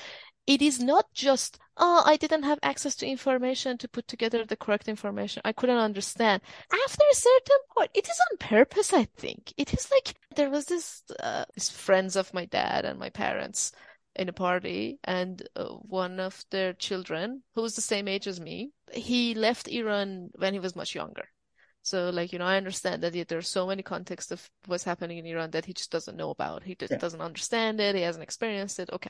[0.47, 4.57] It is not just, oh, I didn't have access to information to put together the
[4.57, 5.41] correct information.
[5.45, 6.41] I couldn't understand.
[6.71, 9.53] After a certain point, it is on purpose, I think.
[9.57, 13.71] It is like there was this, uh, these friends of my dad and my parents
[14.15, 18.39] in a party, and uh, one of their children, who was the same age as
[18.41, 21.29] me, he left Iran when he was much younger.
[21.83, 25.25] So, like, you know, I understand that there's so many contexts of what's happening in
[25.25, 26.63] Iran that he just doesn't know about.
[26.63, 26.97] He just Yeah.
[26.97, 27.95] doesn't understand it.
[27.95, 28.89] He hasn't experienced it.
[28.91, 29.09] Okay.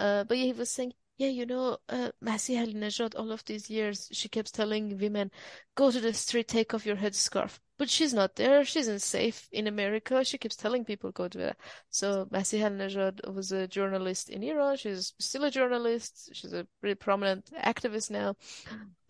[0.00, 3.68] Uh, but yeah, he was saying, yeah, you know, uh, Masih Alinejad, all of these
[3.68, 5.30] years, she keeps telling women,
[5.74, 7.58] go to the street, take off your headscarf.
[7.76, 8.64] But she's not there.
[8.64, 10.24] She isn't safe in America.
[10.24, 11.56] She keeps telling people, go to that.
[11.90, 14.78] So Masih Alinejad was a journalist in Iran.
[14.78, 16.30] She's still a journalist.
[16.32, 18.36] She's a really prominent activist now.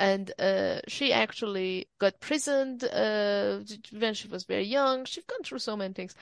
[0.00, 3.60] And uh, she actually got prisoned uh,
[3.96, 5.04] when she was very young.
[5.04, 6.16] She's gone through so many things.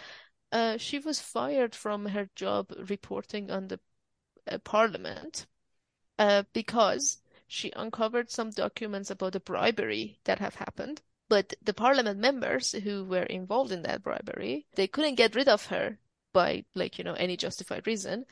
[0.52, 3.80] Uh, she was fired from her job reporting on the
[4.58, 5.46] parliament
[6.18, 11.02] uh, because she uncovered some documents about the bribery that have happened.
[11.28, 15.66] But the parliament members who were involved in that bribery, they couldn't get rid of
[15.66, 15.98] her
[16.32, 18.24] by, like, you know, any justified reason.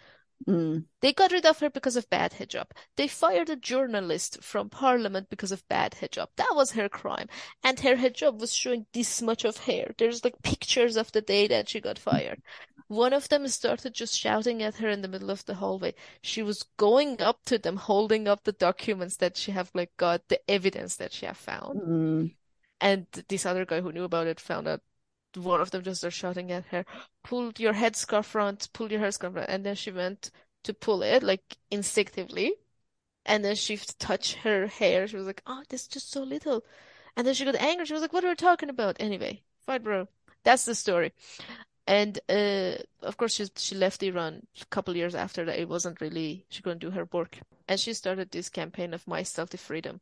[0.49, 0.85] Mm.
[1.01, 2.67] They got rid of her because of bad hijab.
[2.97, 6.29] They fired a journalist from parliament because of bad hijab.
[6.37, 7.29] That was her crime.
[7.65, 9.95] And her hijab was showing this much of hair.
[9.99, 12.43] There's like pictures of the day that she got fired.
[12.89, 15.95] One of them started just shouting at her in the middle of the hallway.
[16.23, 20.29] She was going up to them, holding up the documents that she have like got
[20.29, 21.81] the evidence that she have found.
[21.81, 22.35] Mm.
[22.81, 24.83] And this other guy who knew about it found out
[25.37, 26.85] one of them just started shouting at her,
[27.23, 29.51] pull your headscarf front, pull your headscarf front.
[29.51, 30.31] And then she went
[30.65, 32.55] to pull it, like instinctively.
[33.25, 35.07] And then she touched her hair.
[35.07, 36.65] She was like, oh, this is just so little.
[37.17, 37.87] And then she got angry.
[37.87, 38.97] She was like, what are we talking about?
[39.01, 40.09] Anyway, fine, bro.
[40.45, 41.13] That's the story.
[41.87, 45.59] And uh, of course, she she left Iran a couple years after that.
[45.59, 49.23] It wasn't really she couldn't do her work, and she started this campaign of My
[49.23, 50.01] Stealthy Freedom.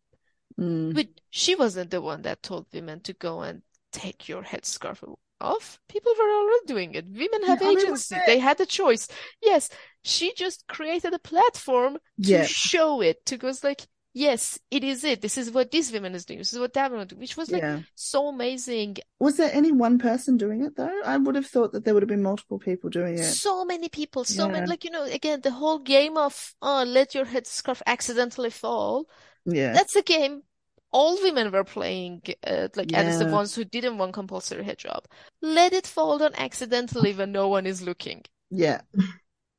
[0.59, 0.95] Mm.
[0.95, 5.03] But she wasn't the one that told women to go and take your headscarf
[5.45, 5.79] off.
[5.89, 7.07] People were already doing it.
[7.07, 8.17] Women have Yeah, agency.
[8.27, 9.09] They had a choice.
[9.43, 9.71] Yes,
[10.03, 13.83] she just created a platform to show it, to go like,
[14.15, 15.21] yes, it is it.
[15.21, 16.39] This is what this woman is doing.
[16.39, 17.81] This is what that woman doing, which was like Yeah.
[17.95, 18.97] so amazing.
[19.19, 21.01] Was there any one person doing it though?
[21.05, 23.33] I would have thought that there would have been multiple people doing it.
[23.33, 24.53] So many people, so Yeah.
[24.53, 29.09] many, like, you know, again, the whole game of, oh, let your headscarf accidentally fall.
[29.47, 29.73] Yeah.
[29.73, 30.43] That's a game
[30.95, 35.05] all women were playing, uh, like at least the ones who didn't want compulsory hijab.
[35.43, 38.23] Let it fall down accidentally when no one is looking.
[38.49, 38.83] Yeah.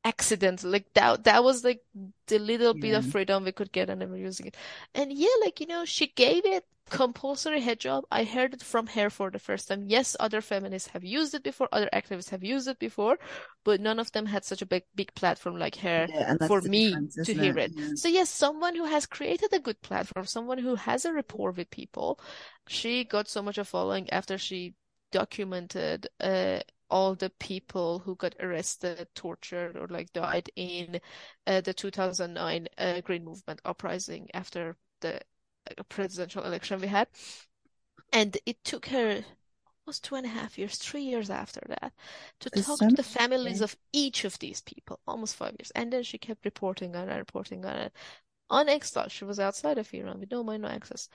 [0.06, 1.82] Accidentally, like that, that was like
[2.28, 4.56] the little bit of freedom we could get and they were using it.
[4.94, 8.04] And yeah, like, you know, she gave it compulsory hijab.
[8.12, 9.86] I heard it from her for the first time.
[9.88, 13.18] Yes, other feminists have used it before, other activists have used it before,
[13.64, 16.96] but none of them had such a big, big platform like her Yeah, for me
[17.24, 17.72] to hear it?
[17.76, 17.96] Yeah.
[17.96, 21.70] So yes, someone who has created a good platform, someone who has a rapport with
[21.70, 22.20] people.
[22.68, 24.74] She got so much of following after she
[25.12, 31.00] documented uh, all the people who got arrested, tortured, or like died in
[31.48, 35.20] uh, the 2009 uh, Green Movement uprising after the
[35.90, 37.08] presidential election we had.
[38.14, 39.24] And it took her
[39.86, 41.94] almost two and a half years, three years after that,
[42.40, 45.72] to There's talk so to the families of each of these people, almost five years.
[45.76, 47.94] And then she kept reporting on it, reporting on it.
[48.50, 51.10] On exile, she was outside of Iran with no mind, no access.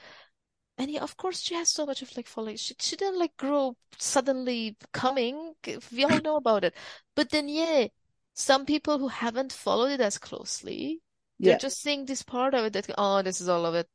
[0.79, 2.57] And yeah, of course, she has so much of like following.
[2.57, 5.55] She, she didn't like grow suddenly coming.
[5.93, 6.75] We all know about it.
[7.15, 7.89] But then, yeah,
[8.35, 11.01] some people who haven't followed it as closely,
[11.43, 13.89] they're just seeing this part of it that, oh, this is all of it.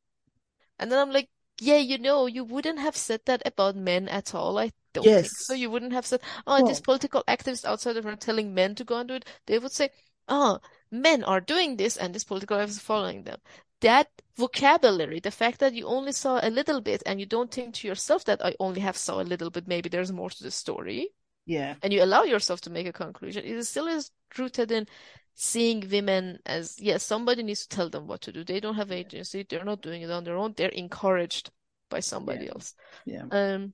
[0.79, 4.35] And then I'm like, yeah, you know, you wouldn't have said that about men at
[4.35, 4.57] all.
[4.59, 5.53] I don't think so.
[5.53, 8.83] You wouldn't have said, oh, this Well, political activist outside of her telling men to
[8.83, 9.25] go and do it.
[9.47, 9.89] They would say,
[10.27, 10.59] oh,
[10.91, 13.39] men are doing this and this political activist is following them.
[13.81, 17.75] That vocabulary, the fact that you only saw a little bit and you don't think
[17.75, 20.51] to yourself that I only have saw a little bit, maybe there's more to the
[20.51, 21.09] story,
[21.45, 21.75] yeah.
[21.81, 24.87] and you allow yourself to make a conclusion, it still is rooted in
[25.35, 28.43] seeing women as, yes, somebody needs to tell them what to do.
[28.43, 29.45] They don't have agency.
[29.47, 30.53] They're not doing it on their own.
[30.55, 31.51] They're encouraged
[31.89, 32.51] by somebody Yeah.
[32.51, 32.73] else.
[33.05, 33.25] Yeah.
[33.31, 33.73] Um,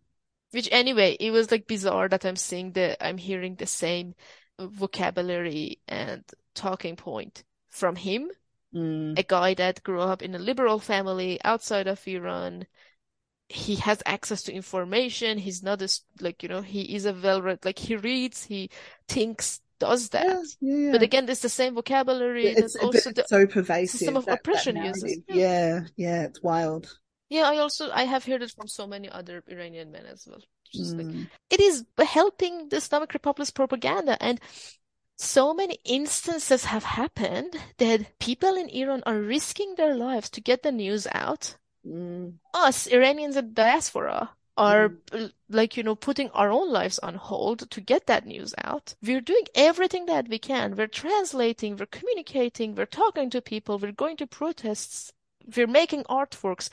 [0.51, 4.15] which anyway, it was like bizarre that I'm seeing the, I'm hearing the same
[4.59, 6.23] vocabulary and
[6.55, 8.29] talking point from him,
[8.73, 9.19] Mm.
[9.19, 12.65] a guy that grew up in a liberal family outside of Iran.
[13.49, 15.37] He has access to information.
[15.37, 18.69] He's not as like, you know, he is a well-read, like he reads, he
[19.09, 20.45] thinks, does that.
[20.61, 20.91] Yeah.
[20.93, 24.39] But again, it's the same vocabulary it's, also it's so pervasive system of that, that
[24.39, 25.19] oppression uses.
[25.27, 25.35] Yeah.
[25.35, 25.79] Yeah.
[25.97, 26.21] Yeah.
[26.27, 26.85] It's wild.
[27.31, 30.43] Yeah, I also I have heard it from so many other Iranian men as well.
[30.73, 31.27] Just like Mm.
[31.49, 34.39] it is helping the Islamic Republic's propaganda, and
[35.17, 40.63] so many instances have happened that people in Iran are risking their lives to get
[40.63, 41.55] the news out.
[41.87, 42.39] Mm.
[42.53, 44.31] Us, Iranians in diaspora,
[44.69, 44.97] are Mm.
[45.13, 48.95] uh, like, you know, putting our own lives on hold to get that news out.
[49.01, 50.75] We're doing everything that we can.
[50.77, 55.11] We're translating, we're communicating, we're talking to people, we're going to protests,
[55.55, 56.69] we're making artworks.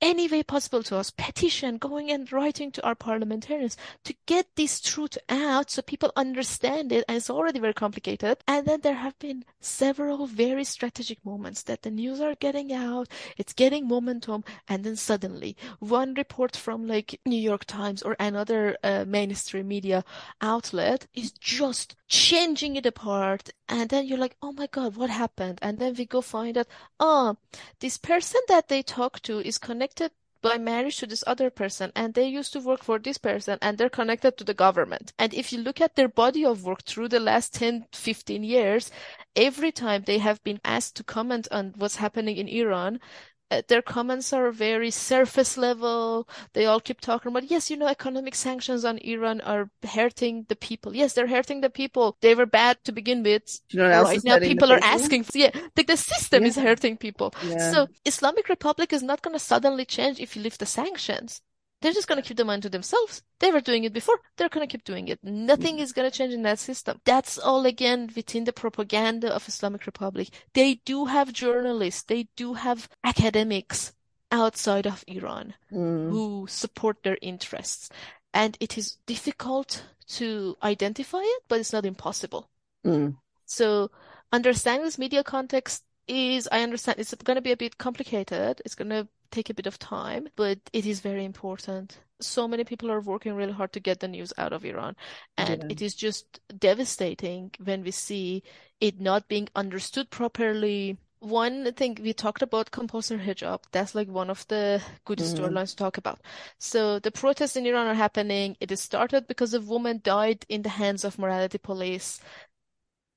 [0.00, 4.80] Any way possible to us, petition, going and writing to our parliamentarians to get this
[4.80, 7.04] truth out so people understand it.
[7.08, 8.38] And it's already very complicated.
[8.46, 13.08] And then there have been several very strategic moments that the news are getting out,
[13.38, 18.76] it's getting momentum, and then suddenly one report from like New York Times or another
[18.84, 20.04] uh, mainstream media
[20.42, 23.50] outlet is just changing it apart.
[23.68, 25.58] And then you're like, oh my God, what happened?
[25.62, 26.68] And then we go find out,
[27.00, 27.36] oh,
[27.80, 30.10] this person that they talk to is connected
[30.42, 33.78] by marriage to this other person and they used to work for this person and
[33.78, 35.12] they're connected to the government.
[35.18, 38.90] And if you look at their body of work through the last 10, 15 years,
[39.34, 43.00] every time they have been asked to comment on what's happening in Iran,
[43.48, 46.28] Uh, their comments are very surface level.
[46.52, 50.56] They all keep talking about, yes, you know, economic sanctions on Iran are hurting the
[50.56, 50.96] people.
[50.96, 52.16] Yes, they're hurting the people.
[52.20, 53.60] They were bad to begin with.
[53.70, 57.34] You know Right now, people are asking, yeah, like the system is hurting people.
[57.40, 57.70] Yeah.
[57.72, 61.40] So Islamic Republic is not going to suddenly change if you lift the sanctions.
[61.82, 63.22] They're just going to keep the them unto themselves.
[63.38, 64.18] They were doing it before.
[64.36, 65.22] They're going to keep doing it.
[65.22, 67.00] Nothing is going to change in that system.
[67.04, 70.30] That's all again within the propaganda of Islamic Republic.
[70.54, 72.02] They do have journalists.
[72.02, 73.92] They do have academics
[74.32, 76.10] outside of Iran Mm.
[76.10, 77.90] who support their interests.
[78.32, 82.50] And it is difficult to identify it, but it's not impossible.
[82.84, 83.16] Mm.
[83.44, 83.90] So
[84.32, 88.62] understanding this media context is, I understand it's going to be a bit complicated.
[88.64, 92.00] It's going to take a bit of time, but it is very important.
[92.20, 94.96] So many people are working really hard to get the news out of Iran,
[95.36, 95.66] and Yeah.
[95.68, 98.42] it is just devastating when we see
[98.80, 100.98] it not being understood properly.
[101.20, 105.24] One thing we talked about compulsory hijab, that's like one of the good Mhm.
[105.24, 106.20] storylines to talk about.
[106.58, 108.56] So the protests in Iran are happening.
[108.60, 112.20] It is started because a woman died in the hands of morality police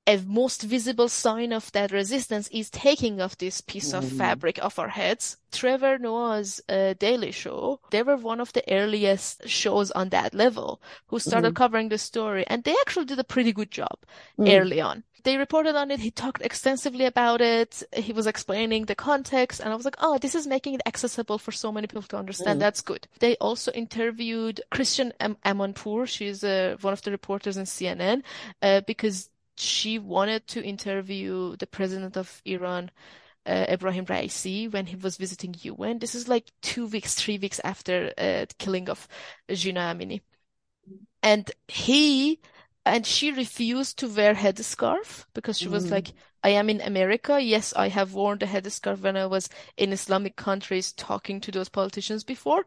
[0.10, 4.18] a most visible sign of that resistance is taking off this piece of Mm.
[4.18, 5.38] fabric off our heads.
[5.52, 10.70] Trevor Noah's uh, Daily Show, they were one of the earliest shows on that level
[11.10, 11.62] who started Mhm.
[11.62, 13.98] covering the story, and they actually did a pretty good job
[14.38, 14.48] Mm.
[14.60, 15.04] early on.
[15.26, 16.00] They reported on it.
[16.00, 17.72] He talked extensively about it.
[18.08, 21.38] He was explaining the context, and I was like, oh, this is making it accessible
[21.38, 22.58] for so many people to understand.
[22.58, 22.64] Mm.
[22.66, 23.04] That's good.
[23.20, 26.08] They also interviewed Christiane Am- Amanpour.
[26.08, 28.24] She's uh, one of the reporters in CNN,
[28.62, 32.92] uh, because she wanted to interview the president of Iran,
[33.46, 36.00] uh, Ibrahim Raisi, when he was visiting UN.
[36.00, 39.08] This is like two weeks, three weeks after uh, the killing of
[39.52, 40.22] Jina Amini.
[41.22, 42.40] And he
[42.86, 45.92] and she refused to wear headscarf because she was Mm.
[45.92, 47.40] like, I am in America.
[47.42, 51.70] Yes, I have worn the headscarf when I was in Islamic countries talking to those
[51.70, 52.66] politicians before.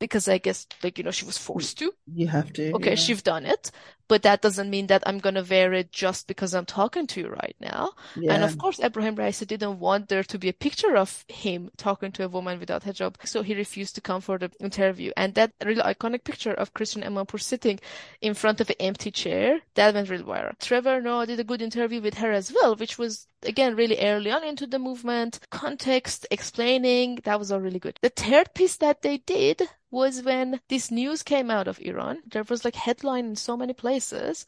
[0.00, 1.94] Because I guess, like, you know, she was forced to.
[2.12, 2.74] You have to.
[2.74, 2.96] Okay, yeah.
[2.96, 3.70] she's done it,
[4.10, 7.28] but that doesn't mean that I'm gonna wear it just because I'm talking to you
[7.28, 7.92] right now.
[8.16, 12.10] And of course, Ebrahim Raisi didn't want there to be a picture of him talking
[12.12, 15.12] to a woman without hijab, so he refused to come for the interview.
[15.16, 17.78] And that really iconic picture of Christiane Amanpour sitting
[18.20, 20.58] in front of an empty chair, that went really viral.
[20.58, 24.32] Trevor Noah did a good interview with her as well, which was again really early
[24.32, 27.96] on into the movement, context, explaining, that was all really good.
[28.02, 32.18] The third piece that they did was when this news came out of Iran.
[32.30, 33.99] There was like headline in so many places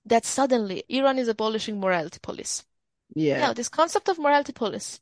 [0.07, 2.65] that suddenly Iran is abolishing morality police.
[3.15, 3.41] Yeah.
[3.41, 5.01] Now, this concept of morality police,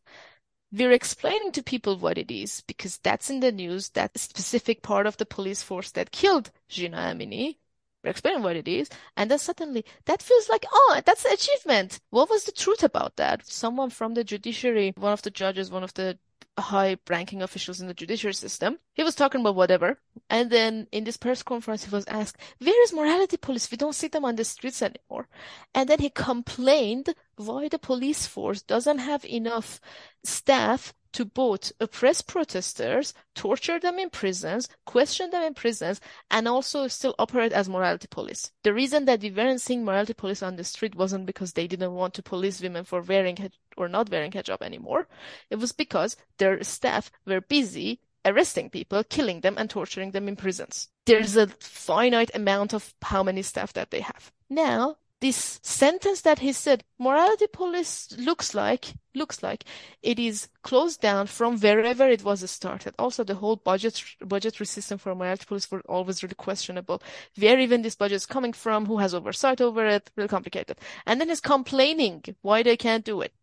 [0.72, 5.06] we're explaining to people what it is because that's in the news, that specific part
[5.06, 7.58] of the police force that killed Jina Amini.
[8.02, 12.00] We're explaining what it is, and then suddenly that feels like, oh, that's an achievement.
[12.08, 13.46] What was the truth about that?
[13.46, 16.18] Someone from the judiciary, one of the judges, one of the
[16.58, 21.16] high-ranking officials in the judiciary system, he was talking about whatever, and then in this
[21.16, 23.70] press conference he was asked, "Where is morality police?
[23.70, 25.28] We don't see them on the streets anymore."
[25.74, 29.80] And then he complained why the police force doesn't have enough
[30.24, 36.00] staff to both oppress protesters, torture them in prisons, question them in prisons,
[36.30, 38.52] and also still operate as morality police.
[38.62, 41.94] The reason that we weren't seeing morality police on the street wasn't because they didn't
[41.94, 45.08] want to police women for wearing or not wearing hijab anymore.
[45.48, 50.36] It was because their staff were busy arresting people, killing them, and torturing them in
[50.36, 50.88] prisons.
[51.06, 54.30] There's a finite amount of how many staff that they have.
[54.48, 59.64] Now, this sentence that he said, morality police looks like, looks like
[60.02, 62.94] it is closed down from wherever it was started.
[62.98, 67.02] Also, the whole budget, budgetary system for morality police were always really questionable.
[67.36, 70.78] Where even this budget is coming from, who has oversight over it, really complicated.
[71.06, 73.34] And then he's complaining why they can't do it.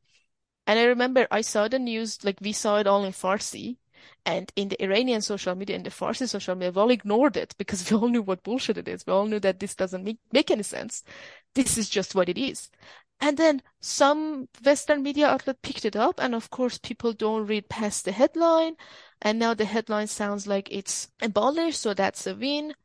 [0.65, 3.77] And I remember I saw the news, like we saw it all in Farsi.
[4.25, 7.55] And in the Iranian social media, in the Farsi social media, we all ignored it
[7.57, 9.05] because we all knew what bullshit it is.
[9.07, 11.03] We all knew that this doesn't make, make any sense.
[11.57, 12.69] This is just what it is.
[13.19, 17.67] And then some Western media outlet picked it up, and of course, people don't read
[17.67, 18.75] past the headline.
[19.21, 22.75] And now the headline sounds like it's abolished, so that's a win.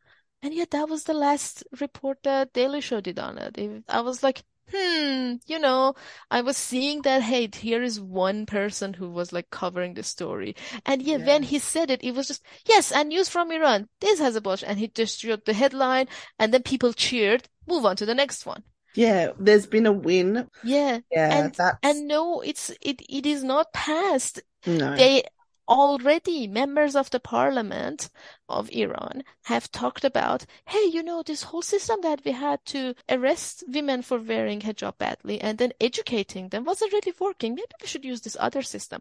[0.43, 3.85] And yet, that was the last report that Daily Show did on it.
[3.89, 4.43] I was like,
[4.75, 5.95] hmm, you know,
[6.31, 10.57] I was seeing that, hey, here is one person who was like covering the story.
[10.87, 13.89] And yeah, when he said it, it was just, yes, and news from Iran.
[14.01, 14.65] This has a abolished.
[14.67, 16.09] And he just wrote the headline,
[16.39, 17.49] and then people cheered.
[17.67, 18.65] Move on to the next one.
[18.95, 19.33] Yeah.
[19.39, 20.49] There's been a win.
[20.63, 21.01] Yeah.
[21.11, 21.39] Yeah.
[21.39, 24.41] And That's and no, it's it it is not passed.
[24.67, 24.97] no.
[24.97, 25.25] They
[25.73, 28.11] already members of the parliament
[28.49, 32.95] of Iran have talked about, hey, you know, this whole system that we had to
[33.09, 37.55] arrest women for wearing hijab badly and then educating them wasn't really working.
[37.55, 39.01] Maybe we should use this other system.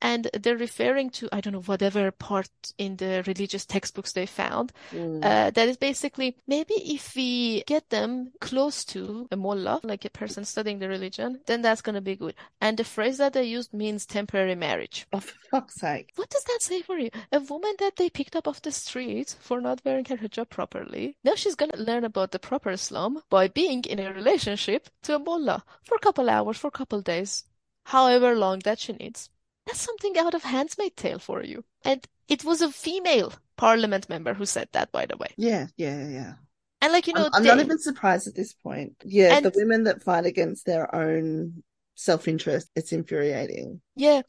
[0.00, 4.72] And they're referring to, I don't know, whatever part in the religious textbooks they found
[4.92, 5.24] Mm.
[5.24, 10.10] uh, that is basically maybe if we get them close to a mullah, like a
[10.10, 12.34] person studying the religion, then that's going to be good.
[12.60, 15.06] And the phrase that they used means temporary marriage.
[15.12, 16.11] Oh, for fuck's sake.
[16.16, 17.10] What does that say for you?
[17.32, 21.16] A woman that they picked up off the street for not wearing her hijab properly.
[21.24, 25.14] Now she's going to learn about the proper Islam by being in a relationship to
[25.16, 27.44] a mullah for a couple hours, for a couple days,
[27.86, 29.30] however long that she needs.
[29.66, 31.64] That's something out of Handmaid's Tale for you.
[31.84, 35.28] And it was a female parliament member who said that, by the way.
[35.36, 35.68] Yeah.
[35.76, 36.08] Yeah.
[36.08, 36.32] Yeah.
[36.80, 38.96] And like, you know, I'm, I'm not even surprised at this point.
[39.04, 39.36] Yeah.
[39.36, 41.62] And- The women that fight against their own
[42.02, 43.80] self-interest, it's infuriating.
[43.96, 44.22] Yeah.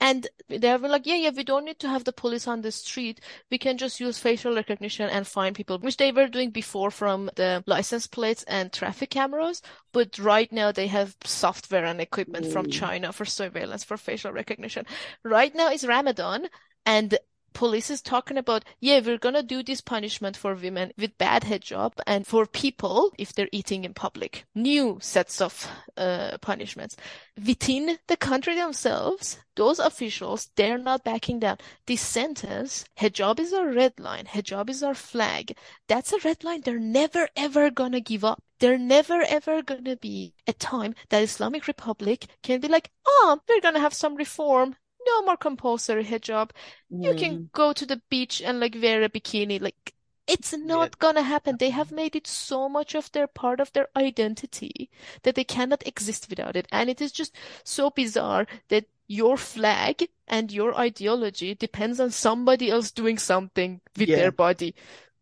[0.00, 2.72] And they were like, yeah, yeah, we don't need to have the police on the
[2.72, 3.20] street.
[3.50, 7.30] We can just use facial recognition and find people, which they were doing before from
[7.36, 9.62] the license plates and traffic cameras.
[9.92, 12.72] But right now they have software and equipment from Mm.
[12.72, 14.86] China for surveillance, for facial recognition.
[15.24, 16.48] Right now is Ramadan
[16.86, 17.18] and
[17.52, 21.92] police is talking about, yeah, we're gonna do this punishment for women with bad hijab
[22.06, 24.44] and for people if they're eating in public.
[24.54, 26.96] New sets of uh, punishments.
[27.44, 31.58] Within the country themselves, those officials, they're not backing down.
[31.86, 35.56] This sentence, hijab is our red line, hijab is our flag.
[35.88, 38.42] That's a red line they're never ever gonna give up.
[38.60, 43.60] There never ever gonna be a time that Islamic Republic can be like, oh, we're
[43.60, 44.76] gonna have some reform.
[45.10, 46.50] No more compulsory hijab.
[46.90, 47.52] You can Mm.
[47.52, 49.60] go to the beach and like wear a bikini.
[49.60, 49.94] Like
[50.26, 51.56] it's not gonna happen.
[51.56, 54.90] They have made it so much of their part of their identity
[55.22, 56.68] that they cannot exist without it.
[56.70, 57.34] And it is just
[57.64, 64.08] so bizarre that your flag and your ideology depends on somebody else doing something with
[64.08, 64.16] Yeah.
[64.16, 64.74] their body.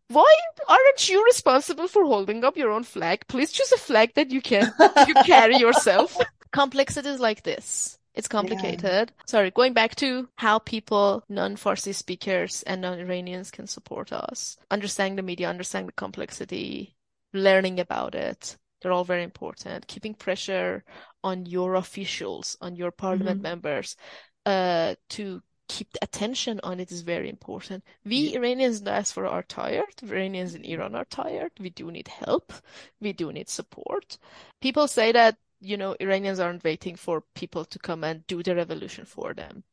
[0.09, 0.31] Why
[0.67, 3.27] aren't you responsible for holding up your own flag?
[3.27, 4.73] Please choose a flag that you can
[5.07, 6.17] you carry yourself.
[6.51, 7.98] Complexities like this.
[8.19, 9.13] It's complicated.
[9.25, 14.57] Sorry, going back to how people, non-Farsi speakers and non-Iranians can support us.
[14.69, 16.97] Understanding the media, understanding the complexity,
[17.33, 18.57] learning about it.
[18.81, 19.87] They're all very important.
[19.87, 20.83] Keeping pressure
[21.23, 23.43] on your officials, on your parliament Mhm.
[23.43, 23.95] members,
[24.45, 27.85] uh, to keep the attention on it is very important.
[28.03, 28.39] We Yeah.
[28.39, 29.95] Iranians in diaspora are tired.
[30.03, 31.51] Iranians in Iran are tired.
[31.57, 32.51] We do need help.
[32.99, 34.17] We do need support.
[34.59, 38.55] People say that, you know, Iranians aren't waiting for people to come and do the
[38.55, 39.63] revolution for them.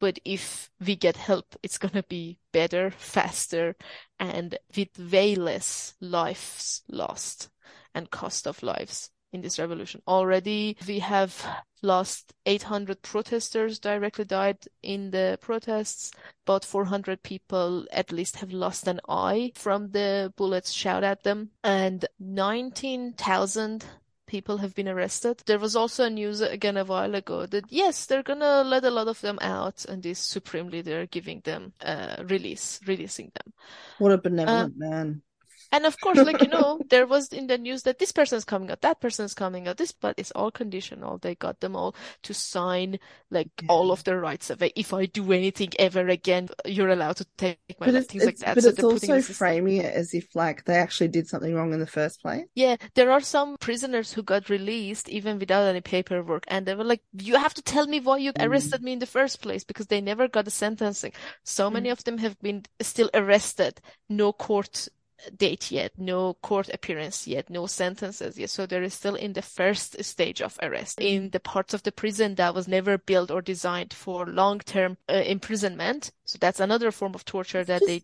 [0.00, 3.76] But if we get help, it's gonna be better, faster,
[4.18, 7.50] and with way less lives lost
[7.94, 10.02] and cost of lives in this revolution.
[10.06, 11.46] Already we have
[11.82, 16.12] lost 800 protesters directly died in the protests.
[16.46, 21.50] About 400 people at least have lost an eye from the bullets shot at them.
[21.64, 23.84] And 19,000
[24.32, 25.42] people have been arrested.
[25.46, 28.90] There was also a news again a while ago that yes, they're gonna let a
[28.90, 33.52] lot of them out, and this supreme leader giving them uh, release, releasing them.
[33.98, 35.22] What a Uh, benevolent man.
[35.72, 38.44] And of course, like you know, there was in the news that this person is
[38.44, 41.18] coming out, that person is coming out, this, but it's all conditional.
[41.18, 42.98] They got them all to sign
[43.30, 44.72] like all of their rights away.
[44.76, 48.38] If I do anything ever again, you're allowed to take my life, it's, things like
[48.38, 48.54] that.
[48.54, 49.34] but So it's also in the system.
[49.36, 52.46] framing it as if like they actually did something wrong in the first place.
[52.54, 56.84] Yeah, there are some prisoners who got released even without any paperwork, and they were
[56.84, 58.46] like, "You have to tell me why you Mm.
[58.46, 61.12] arrested me in the first place," because they never got a sentencing.
[61.44, 61.92] So many Mm.
[61.92, 64.88] of them have been still arrested, no court
[65.36, 68.50] date yet, no court appearance yet, no sentences yet.
[68.50, 72.34] So they're still in the first stage of arrest in the parts of the prison
[72.36, 76.10] that was never built or designed for long-term uh, imprisonment.
[76.24, 78.02] So that's another form of torture that they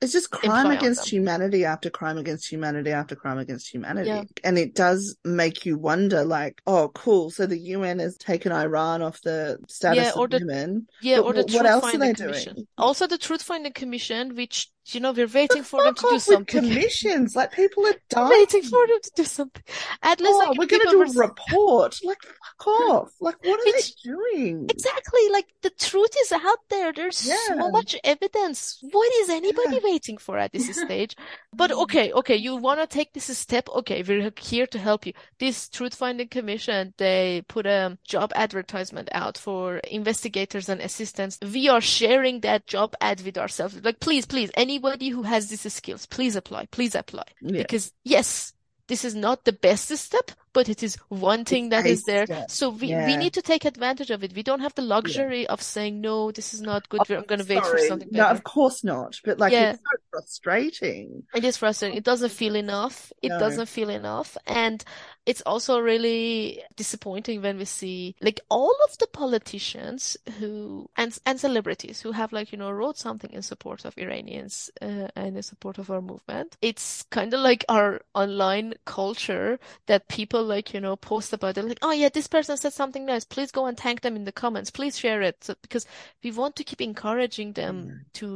[0.00, 4.08] it's just crime against humanity after crime against humanity after crime against humanity.
[4.08, 4.22] Yeah.
[4.42, 7.28] And it does make you wonder, like, oh, cool.
[7.30, 10.86] So the UN has taken Iran off the status Yeah, or of the women.
[11.02, 12.54] Yeah, But or the wh- what else are Truth they Finding Commission.
[12.54, 12.66] doing?
[12.78, 16.18] Also, the Truth Finding Commission, which, you know, we're The waiting for them to do
[16.18, 16.44] something.
[16.62, 17.34] commissions.
[17.36, 19.62] Like people are We're waiting for them to do something.
[20.02, 21.98] At least, Oh, like, we're gonna do were a report.
[22.04, 23.12] Like, fuck off.
[23.20, 24.66] Like, what are they doing?
[24.70, 26.92] exactly like the truth is out there.
[26.92, 28.78] There's so much evidence.
[28.90, 29.80] What is anybody Yeah.
[29.84, 31.16] waiting for at this stage?
[31.52, 33.68] But okay, okay, you want to take this step?
[33.68, 35.12] Okay, we're here to help you.
[35.38, 41.38] This Truth Finding Commission, they put a job advertisement out for investigators and assistants.
[41.42, 43.80] We are sharing that job ad with ourselves.
[43.82, 47.24] Like, please, please, anybody who has these skills, please apply, please apply.
[47.40, 47.62] Yeah.
[47.62, 48.52] Because yes,
[48.86, 52.26] this is not the best step, but it is one thing It's that there.
[52.26, 52.50] step.
[52.50, 54.34] So we, we need to take advantage of it.
[54.34, 54.88] We don't have the Yeah.
[54.88, 57.00] luxury of saying, no, this is not good.
[57.00, 59.20] Oh, We're- I'm going to wait for something No, of course not.
[59.24, 59.70] But like, Yeah.
[59.72, 61.22] it's so frustrating.
[61.34, 61.96] It is frustrating.
[61.98, 63.12] It doesn't feel enough.
[63.22, 63.38] It No.
[63.38, 64.36] doesn't feel enough.
[64.46, 64.82] And
[65.30, 70.50] it's also really disappointing when we see like all of the politicians who
[70.96, 75.08] and and celebrities who have like, you know, wrote something in support of Iranians uh,
[75.20, 76.56] and in support of our movement.
[76.70, 81.64] It's kind of like our online culture that people like, you know, post about it
[81.64, 83.24] like, oh yeah, this person said something nice.
[83.24, 84.70] Please go and thank them in the comments.
[84.70, 85.44] Please share it.
[85.44, 85.86] So, because
[86.24, 87.94] we want to keep encouraging them Yeah.
[88.20, 88.28] to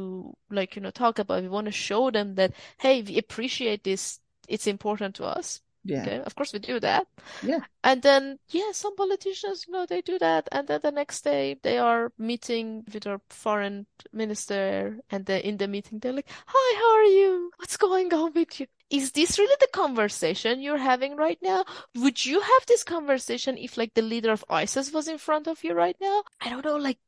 [0.49, 1.43] like, you know, talk about it.
[1.43, 4.19] We want to show them that, hey, we appreciate this.
[4.47, 5.61] It's important to us.
[5.85, 6.01] Yeah.
[6.01, 6.19] Okay.
[6.19, 7.07] Of course we do that.
[7.41, 7.59] Yeah.
[7.83, 10.49] And then, yeah, some politicians, you know, they do that.
[10.51, 14.99] And then the next day they are meeting with our foreign minister.
[15.11, 17.51] And then in the meeting, they're like, hi, how are you?
[17.57, 18.67] What's going on with you?
[18.89, 21.65] Is this really the conversation you're having right now?
[21.95, 25.63] Would you have this conversation if like the leader of ISIS was in front of
[25.63, 26.23] you right now?
[26.41, 26.99] I don't know, like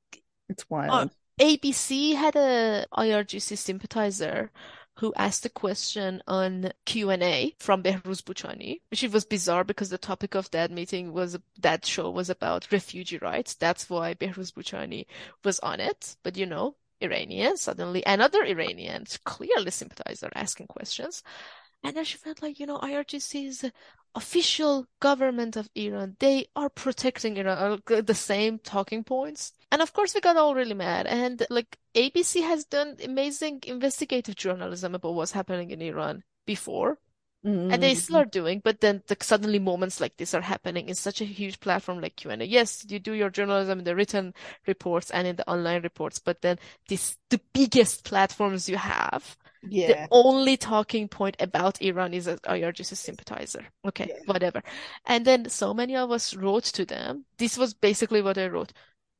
[0.50, 1.12] It's uh, wild.
[1.40, 4.52] ABC had a IRGC sympathizer
[5.00, 10.36] who asked a question on Q&A from Behrouz Boochani, which was bizarre because the topic
[10.36, 13.54] of that meeting was that show was about refugee rights.
[13.54, 15.06] That's why Behrouz Boochani
[15.44, 16.16] was on it.
[16.24, 21.24] But you know, Iranian, suddenly another Iranian, clearly sympathizer, asking questions.
[21.84, 23.72] And then she felt like, you know, IRGC is
[24.16, 26.16] official government of Iran.
[26.20, 29.54] They are protecting Iran, uh, the same talking points.
[29.72, 31.08] And of course, we got all really mad.
[31.08, 37.00] And like ABC has done amazing investigative journalism about what's happening in Iran before.
[37.44, 38.24] And they still mm-hmm.
[38.24, 41.62] are doing, but then the, suddenly moments like this are happening in such a huge
[41.62, 42.44] platform like Q&A.
[42.44, 44.34] Yes, you do your journalism in the written
[44.68, 46.60] reports and in the online reports, but then
[46.90, 49.88] this the biggest platforms you have, Yeah.
[49.88, 53.66] the only talking point about Iran is that, oh, you're just a sympathizer.
[53.86, 54.24] Okay, Yeah.
[54.26, 54.62] whatever.
[55.06, 57.26] And then so many of us wrote to them.
[57.38, 58.74] This was basically what I wrote.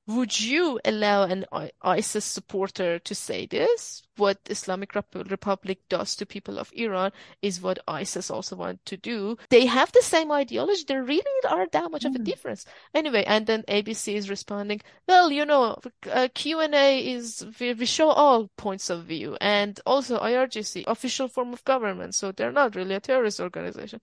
[0.08, 1.46] Would you allow an
[1.82, 4.04] ISIS supporter to say this?
[4.16, 9.38] What Islamic Republic does to people of Iran is what ISIS also want to do.
[9.50, 10.86] They have the same ideology.
[10.88, 12.24] There really are not that much of a Mm.
[12.24, 12.66] difference.
[12.96, 15.78] Anyway, and then ABC is responding, well, you know,
[16.10, 19.38] uh, Q&A is, we, we show all points of view.
[19.42, 22.16] And also IRGC, official form of government.
[22.16, 24.00] So they're not really a terrorist organization.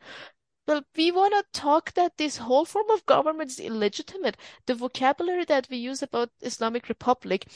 [0.67, 4.37] Well, we want to talk that this whole form of government is illegitimate.
[4.67, 7.47] The vocabulary that we use about Islamic Republic,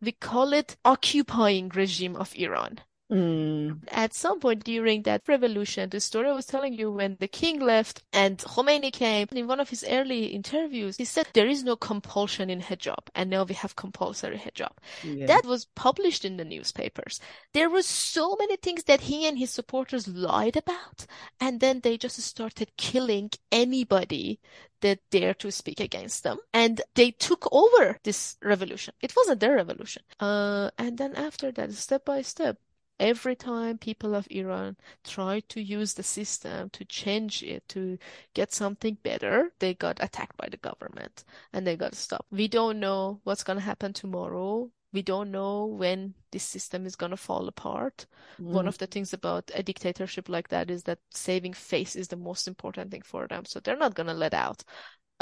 [0.00, 2.80] we call it occupying regime of Iran.
[3.12, 3.80] Mm.
[3.88, 7.60] At some point during that revolution, the story I was telling you when the king
[7.60, 11.76] left and Khomeini came, in one of his early interviews, he said there is no
[11.76, 14.72] compulsion in hijab, and now we have compulsory hijab.
[15.02, 15.26] Yeah.
[15.26, 17.20] That was published in the newspapers.
[17.52, 21.06] There were so many things that he and his supporters lied about,
[21.38, 24.40] and then they just started killing anybody
[24.80, 26.38] that dared to speak against them.
[26.54, 28.94] And they took over this revolution.
[29.02, 30.02] It wasn't their revolution.
[30.18, 32.58] Uh, and then after that, step by step,
[33.02, 37.98] every time people of Iran try to use the system to change it, to
[38.34, 42.32] get something better, they got attacked by the government and they got stopped.
[42.32, 44.70] We don't know what's going to happen tomorrow.
[44.92, 48.06] We don't know when this system is going to fall apart.
[48.48, 48.68] One Mm.
[48.68, 52.46] of the things about a dictatorship like that is that saving face is the most
[52.48, 53.44] important thing for them.
[53.46, 54.64] So they're not going to let out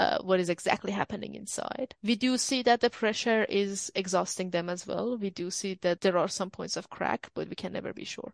[0.00, 1.94] uh, what is exactly happening inside.
[2.02, 5.18] We do see that the pressure is exhausting them as well.
[5.18, 8.06] We do see that there are some points of crack, but we can never be
[8.06, 8.32] sure.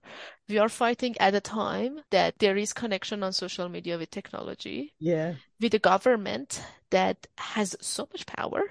[0.48, 4.94] We are fighting at a time that there is connection on social media with technology,
[5.00, 5.34] Yeah.
[5.60, 8.62] with a government that has so much power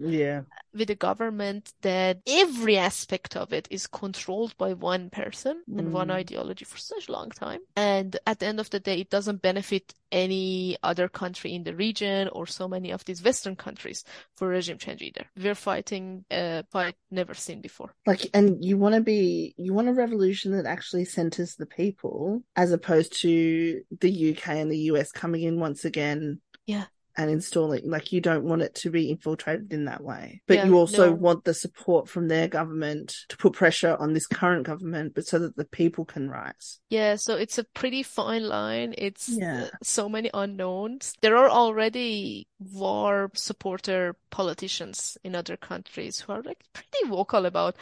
[0.00, 0.42] Yeah.
[0.72, 6.08] with a government that every aspect of it is controlled by one person and one
[6.08, 6.14] Mm.
[6.14, 7.60] ideology for such a long time.
[7.74, 11.74] And at the end of the day, it doesn't benefit any other country in the
[11.74, 14.04] region or so many of these Western countries
[14.36, 15.26] for regime change either.
[15.36, 17.92] We're fighting a fight never seen before.
[18.06, 22.44] Like, and you want to be, you want a revolution that actually centers the people
[22.54, 26.40] as opposed to the UK and the US coming in once again.
[26.64, 26.84] Yeah.
[27.16, 30.42] And installing, like, you don't want it to be infiltrated in that way.
[30.46, 31.14] But Yeah, you also no.
[31.14, 35.38] want the support from their government to put pressure on this current government, but so
[35.40, 36.80] that the people can rise.
[36.88, 38.94] Yeah, so it's a pretty fine line.
[38.96, 39.68] It's Yeah.
[39.82, 41.14] so many unknowns.
[41.20, 47.76] There are already war supporter politicians in other countries who are like pretty vocal about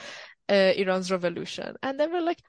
[0.49, 1.77] uh, Iran's revolution.
[1.83, 2.43] And then we're like,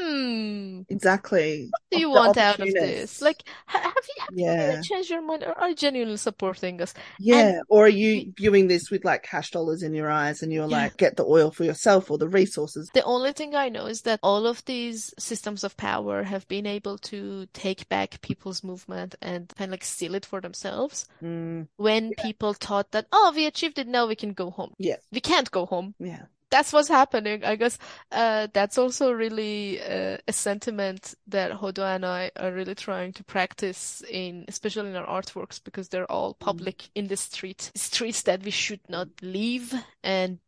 [0.00, 1.68] hmm, Exactly.
[1.70, 3.20] what do you want out of this?
[3.22, 3.90] Like, have you,
[4.22, 4.66] have you Yeah.
[4.68, 6.94] really changed your mind or are you genuinely supporting us?
[7.18, 7.60] Yeah.
[7.68, 10.76] Or are you viewing this with like cash dollars in your eyes and you're Yeah.
[10.84, 12.90] like, get the oil for yourself or the resources?
[12.94, 16.66] The only thing I know is that all of these systems of power have been
[16.66, 21.06] able to take back people's movement and kind of like steal it for themselves.
[21.22, 24.74] Mm, when people thought that, oh, we achieved it, now we can go home.
[24.78, 24.96] Yeah.
[25.12, 25.94] We can't go home.
[25.98, 26.22] yeah.
[26.54, 27.42] That's what's happening.
[27.42, 27.76] I guess
[28.12, 33.24] uh, that's also really uh, a sentiment that Hoda and I are really trying to
[33.24, 38.44] practice in, especially in our artworks, because they're all public in the street, streets that
[38.44, 39.74] we should not leave.
[40.04, 40.38] And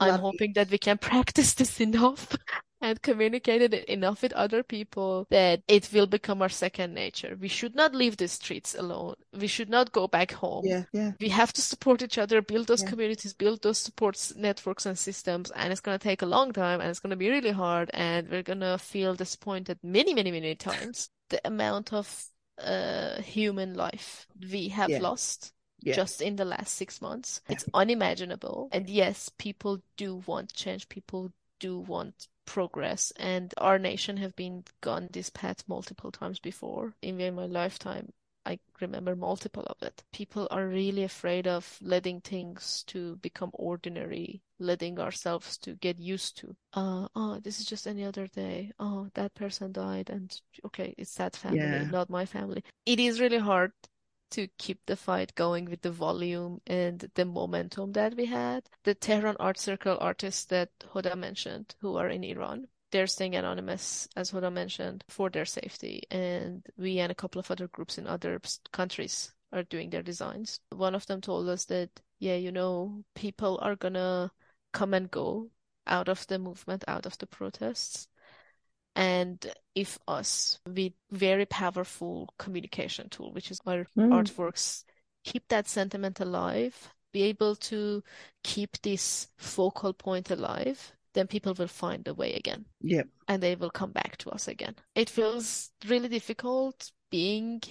[0.00, 0.22] I'm Love it.
[0.22, 2.36] hoping that we can practice this enough
[2.82, 7.36] and communicated it enough with other people that it will become our second nature.
[7.40, 9.14] We should not leave the streets alone.
[9.32, 10.64] We should not go back home.
[10.66, 10.84] Yeah.
[10.92, 11.12] Yeah.
[11.20, 12.90] We have to support each other, build those Yeah.
[12.90, 16.90] communities, build those supports networks and systems, and it's gonna take a long time and
[16.90, 21.08] it's gonna be really hard and we're gonna feel disappointed many, many, many times.
[21.30, 22.26] The amount of
[22.58, 24.98] uh human life we have Yeah.
[25.00, 25.94] lost Yeah.
[25.94, 27.40] just in the last six months.
[27.48, 28.68] It's unimaginable.
[28.72, 30.88] And yes, people do want change.
[30.88, 33.12] People do want progress.
[33.16, 36.94] And our nation have been gone this path multiple times before.
[37.02, 38.12] In my lifetime,
[38.44, 40.02] I remember multiple of it.
[40.12, 46.36] People are really afraid of letting things to become ordinary, letting ourselves to get used
[46.38, 46.56] to.
[46.72, 48.72] Uh, oh, this is just any other day.
[48.80, 51.84] Oh, that person died, and okay, it's that family, Yeah.
[51.84, 52.64] not my family.
[52.84, 53.72] It is really hard
[54.32, 58.68] to keep the fight going with the volume and the momentum that we had.
[58.84, 64.08] The Tehran Art Circle artists that Hoda mentioned, who are in Iran, they're staying anonymous,
[64.16, 66.02] as Hoda mentioned, for their safety.
[66.10, 68.40] And we and a couple of other groups in other
[68.72, 70.60] countries are doing their designs.
[70.70, 74.30] One of them told us that, yeah, you know, people are gonna
[74.72, 75.50] come and go
[75.86, 78.08] out of the movement, out of the protests.
[78.94, 84.10] And if us, with very powerful communication tool, which is our Mm.
[84.12, 84.84] artworks,
[85.24, 88.02] keep that sentiment alive, be able to
[88.42, 93.08] keep this focal point alive, then people will find a way again Yep.
[93.28, 94.76] and they will come back to us again.
[94.94, 97.62] It feels really difficult being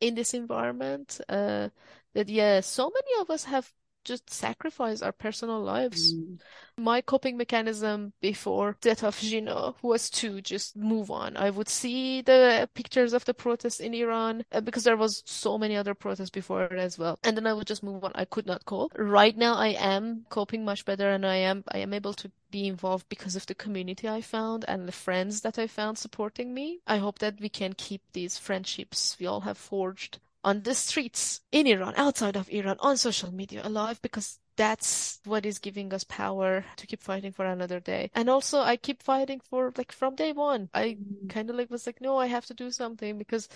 [0.00, 1.20] in this environment.
[1.28, 1.68] Uh,
[2.14, 3.72] that yeah, so many of us have
[4.08, 6.14] just sacrificed our personal lives.
[6.14, 6.38] Mm.
[6.76, 11.36] My coping mechanism before death of Jina was to just move on.
[11.36, 15.58] I would see the pictures of the protests in Iran uh, because there was so
[15.58, 18.12] many other protests before it as well, and then I would just move on.
[18.14, 18.92] I could not cope.
[18.96, 22.66] Right now, I am coping much better, and I am I am able to be
[22.66, 26.80] involved because of the community I found and the friends that I found supporting me.
[26.86, 30.18] I hope that we can keep these friendships we all have forged
[30.48, 35.44] on the streets in Iran, outside of Iran, on social media alive because that's what
[35.44, 38.10] is giving us power to keep fighting for another day.
[38.14, 40.70] And also I keep fighting for like from day one.
[40.72, 41.28] I mm.
[41.28, 43.46] kind of like was like, no, I have to do something because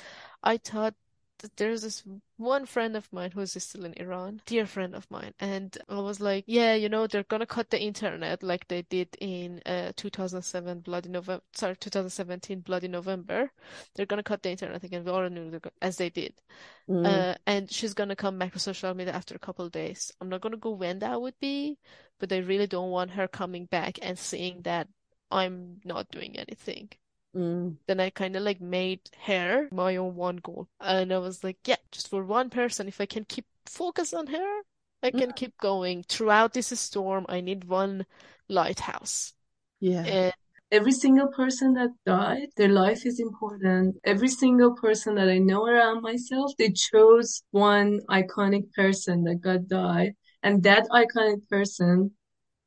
[0.43, 0.95] I thought
[1.57, 2.03] there's this
[2.37, 6.21] one friend of mine who's still in Iran, dear friend of mine, and I was
[6.21, 10.81] like, yeah, you know, they're gonna cut the internet like they did in uh 2007
[10.81, 13.51] Bloody November, sorry, 2017 Bloody November.
[13.95, 15.05] They're gonna cut the internet again.
[15.05, 16.35] We all knew as they did.
[16.89, 17.07] Mm.
[17.07, 20.13] Uh, and she's gonna come back to social media after a couple of days.
[20.21, 21.79] I'm not gonna go when that would be,
[22.19, 24.89] but I really don't want her coming back and seeing that
[25.31, 26.91] I'm not doing anything.
[27.35, 27.77] Mm.
[27.87, 30.69] Then I kind of like made her my own one goal.
[30.81, 34.27] And I was like, yeah, just for one person, if I can keep focus on
[34.27, 34.61] her,
[35.03, 37.27] I can keep going throughout this storm.
[37.29, 38.07] I need one
[38.49, 39.35] lighthouse.
[39.81, 40.05] Yeah.
[40.05, 40.33] And
[40.73, 43.97] Every single person that died, their life is important.
[44.05, 49.69] Every single person that I know around myself, they chose one iconic person that got
[49.69, 52.13] died, and that iconic person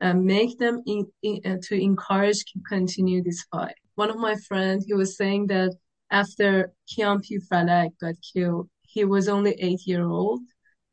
[0.02, 3.74] uh, make them in, in, uh, to encourage to continue this fight.
[3.96, 5.74] One of my friends, he was saying that
[6.12, 10.42] after Kian Pirfalak got killed, he was only eight year old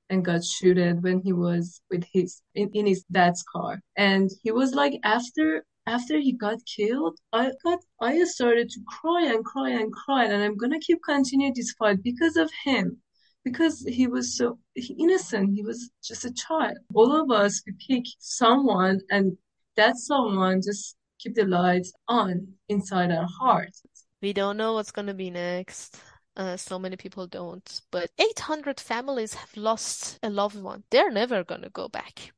[0.08, 3.80] and got shooted when he was with his in, in his dad's car.
[3.96, 9.24] And he was like after after he got killed, I got I started to cry
[9.26, 12.98] and cry and cry and I'm gonna keep continue this fight because of him.
[13.44, 16.76] Because he was so innocent, he was just a child.
[16.94, 19.36] All of us we pick someone and
[19.76, 23.82] that someone just keep the lights on inside our hearts.
[24.20, 26.00] we don't know what's gonna be next.
[26.36, 27.82] Uh, so many people don't.
[27.90, 30.84] But 800 families have lost a loved one.
[30.90, 32.32] They're never gonna go back.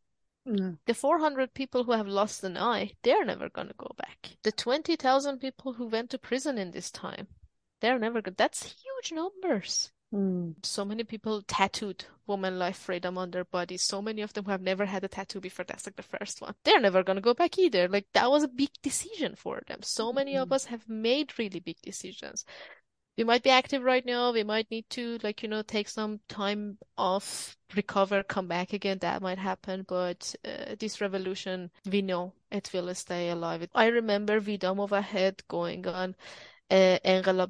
[0.47, 0.77] No.
[0.87, 4.37] The 400 people who have lost an eye, they're never gonna go back.
[4.43, 7.29] The 20,000 people who went to prison in this time,
[7.81, 8.35] they're never gonna.
[8.37, 9.91] That's huge numbers.
[10.15, 10.55] Mm.
[10.65, 13.83] So many people tattooed woman life freedom on their bodies.
[13.83, 15.65] So many of them who have never had a tattoo before.
[15.65, 16.55] That's like the first one.
[16.65, 17.89] They're never gonna go back either.
[17.89, 19.81] Like that was a big decision for them.
[19.83, 22.45] So many of us have made really big decisions.
[23.19, 24.33] We might be active right now.
[24.33, 28.99] We might need to like, you know, take some time off, recover, come back again.
[29.01, 29.85] That might happen.
[29.87, 33.69] But uh, this revolution, we know it will stay alive.
[33.75, 36.17] I remember Vida Movahed going on
[36.71, 36.99] uh,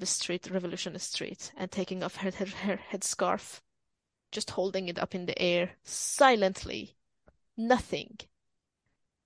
[0.04, 3.60] Street, Revolution Street, and taking off her, her, her headscarf,
[4.32, 6.96] just holding it up in the air silently,
[7.56, 8.18] nothing.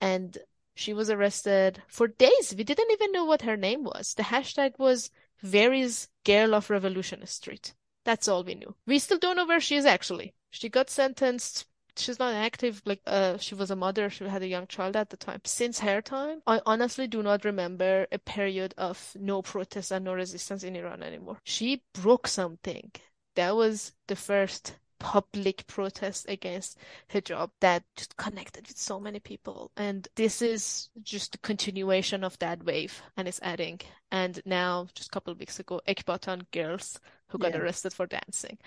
[0.01, 0.39] And
[0.75, 2.55] she was arrested for days.
[2.57, 4.15] We didn't even know what her name was.
[4.15, 5.11] The hashtag was
[5.41, 7.75] Very's Girl of Revolution Street.
[8.05, 8.75] That's all we knew.
[8.87, 10.35] We still don't know where she is actually.
[10.51, 11.67] She got sentenced.
[11.99, 12.83] She's not active.
[12.85, 14.11] Like, uh, she was a mother.
[14.11, 15.41] She had a young child at the time.
[15.45, 20.15] Since her time, I honestly do not remember a period of no protest and no
[20.15, 21.39] resistance in Iran anymore.
[21.45, 22.93] She broke something.
[23.35, 26.77] That was the first public protest against
[27.13, 29.71] hijab that just connected with so many people.
[29.77, 33.81] And this is just a continuation of that wave and it's adding.
[34.11, 36.99] And now, just a couple of weeks ago, Ekbatan girls
[37.29, 37.61] who got Yeah.
[37.61, 38.59] arrested for dancing.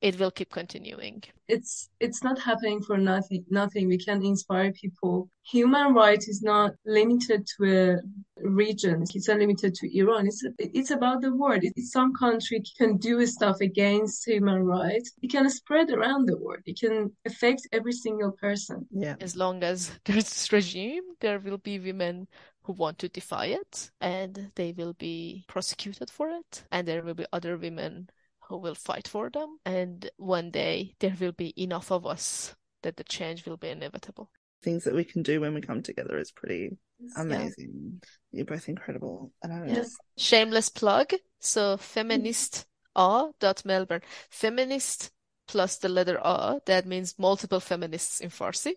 [0.00, 1.22] It will keep continuing.
[1.48, 3.44] It's it's not happening for nothing.
[3.50, 3.88] Nothing.
[3.88, 5.28] We can inspire people.
[5.50, 7.96] Human rights is not limited to a
[8.42, 9.02] region.
[9.14, 10.26] It's not limited to Iran.
[10.26, 11.60] It's it's about the world.
[11.62, 16.62] If some country can do stuff against human rights, it can spread around the world.
[16.66, 18.86] It can affect every single person.
[18.90, 19.16] Yeah.
[19.20, 22.28] As long as there's this regime, there will be women
[22.70, 26.64] who want to defy it and they will be prosecuted for it.
[26.70, 28.08] And there will be other women
[28.48, 29.58] who will fight for them.
[29.64, 34.30] And one day there will be enough of us that the change will be inevitable.
[34.62, 37.22] Things that we can do when we come together is pretty Yeah.
[37.22, 38.00] amazing.
[38.30, 39.32] You're both incredible.
[39.42, 39.74] And I don't know.
[39.74, 39.96] Yes.
[40.16, 41.12] Shameless plug.
[41.40, 44.02] So feminist A dot Melbourne.
[44.30, 45.10] Feminist
[45.48, 48.74] plus the letter A, that means multiple feminists in Farsi.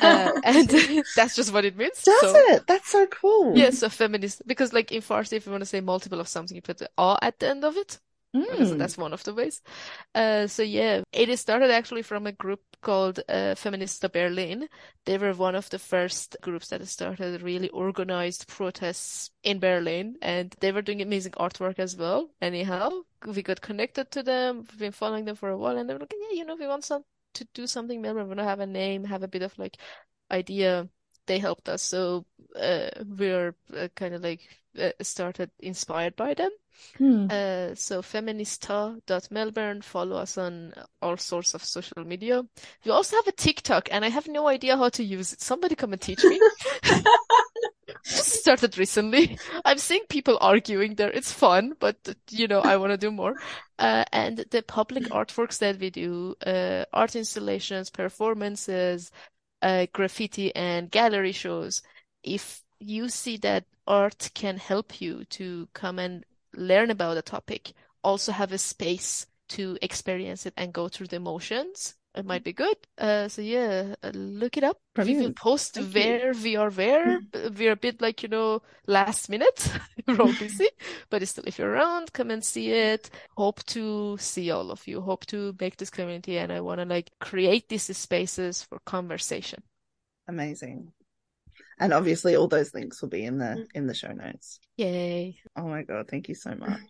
[0.00, 0.68] Uh, and
[1.16, 2.02] that's just what it means.
[2.02, 2.66] Does So it?
[2.66, 3.56] That's so cool.
[3.56, 6.54] yeah, so feminist because like in Farsi, if you want to say multiple of something,
[6.54, 7.98] you put the r at the end of it.
[8.36, 8.78] Mm.
[8.78, 9.62] that's one of the ways.
[10.14, 14.68] Uh, so yeah, it is started actually from a group called uh, Feminista Berlin.
[15.04, 20.52] They were one of the first groups that started really organized protests in Berlin, and
[20.60, 22.30] they were doing amazing artwork as well.
[22.42, 22.90] Anyhow,
[23.24, 24.58] we got connected to them.
[24.68, 26.66] We've been following them for a while, and they were like, yeah, you know, we
[26.66, 27.04] want some
[27.34, 28.00] to do something.
[28.00, 29.76] Maybe we want to have a name, have a bit of like
[30.30, 30.88] idea.
[31.26, 34.42] They helped us, so uh, we're uh, kind of like
[34.78, 36.50] uh, started inspired by them.
[36.98, 37.26] Hmm.
[37.30, 42.42] Uh, so feminista.melbourne, follow us on all sorts of social media.
[42.84, 45.40] We also have a TikTok, and I have no idea how to use it.
[45.40, 46.40] Somebody come and teach me.
[48.06, 49.38] Started recently.
[49.64, 51.10] I'm seeing people arguing there.
[51.10, 51.96] It's fun, but
[52.30, 53.34] you know, I want to do more.
[53.78, 59.10] Uh, and the public artworks that we do, uh, art installations, performances,
[59.62, 61.80] uh, graffiti and gallery shows.
[62.22, 66.24] If you see that art can help you to come and
[66.54, 71.16] learn about a topic, also have a space to experience it and go through the
[71.16, 71.94] emotions.
[72.16, 72.76] It might be good.
[72.96, 74.78] Uh, so yeah, uh, look it up.
[74.96, 76.00] We will post Thank you.
[76.00, 77.20] where we are where.
[77.58, 79.68] We're a bit like, you know, last minute.
[80.06, 80.68] We're all busy,
[81.10, 83.10] but still, if you're around, come and see it.
[83.36, 85.00] Hope to see all of you.
[85.00, 89.62] Hope to make this community, and I want to like create these spaces for conversation.
[90.28, 90.92] Amazing.
[91.80, 93.66] And obviously all those links will be in the Mm.
[93.74, 94.60] in the show notes.
[94.76, 95.40] Yay.
[95.56, 96.80] Oh my god, thank you so much.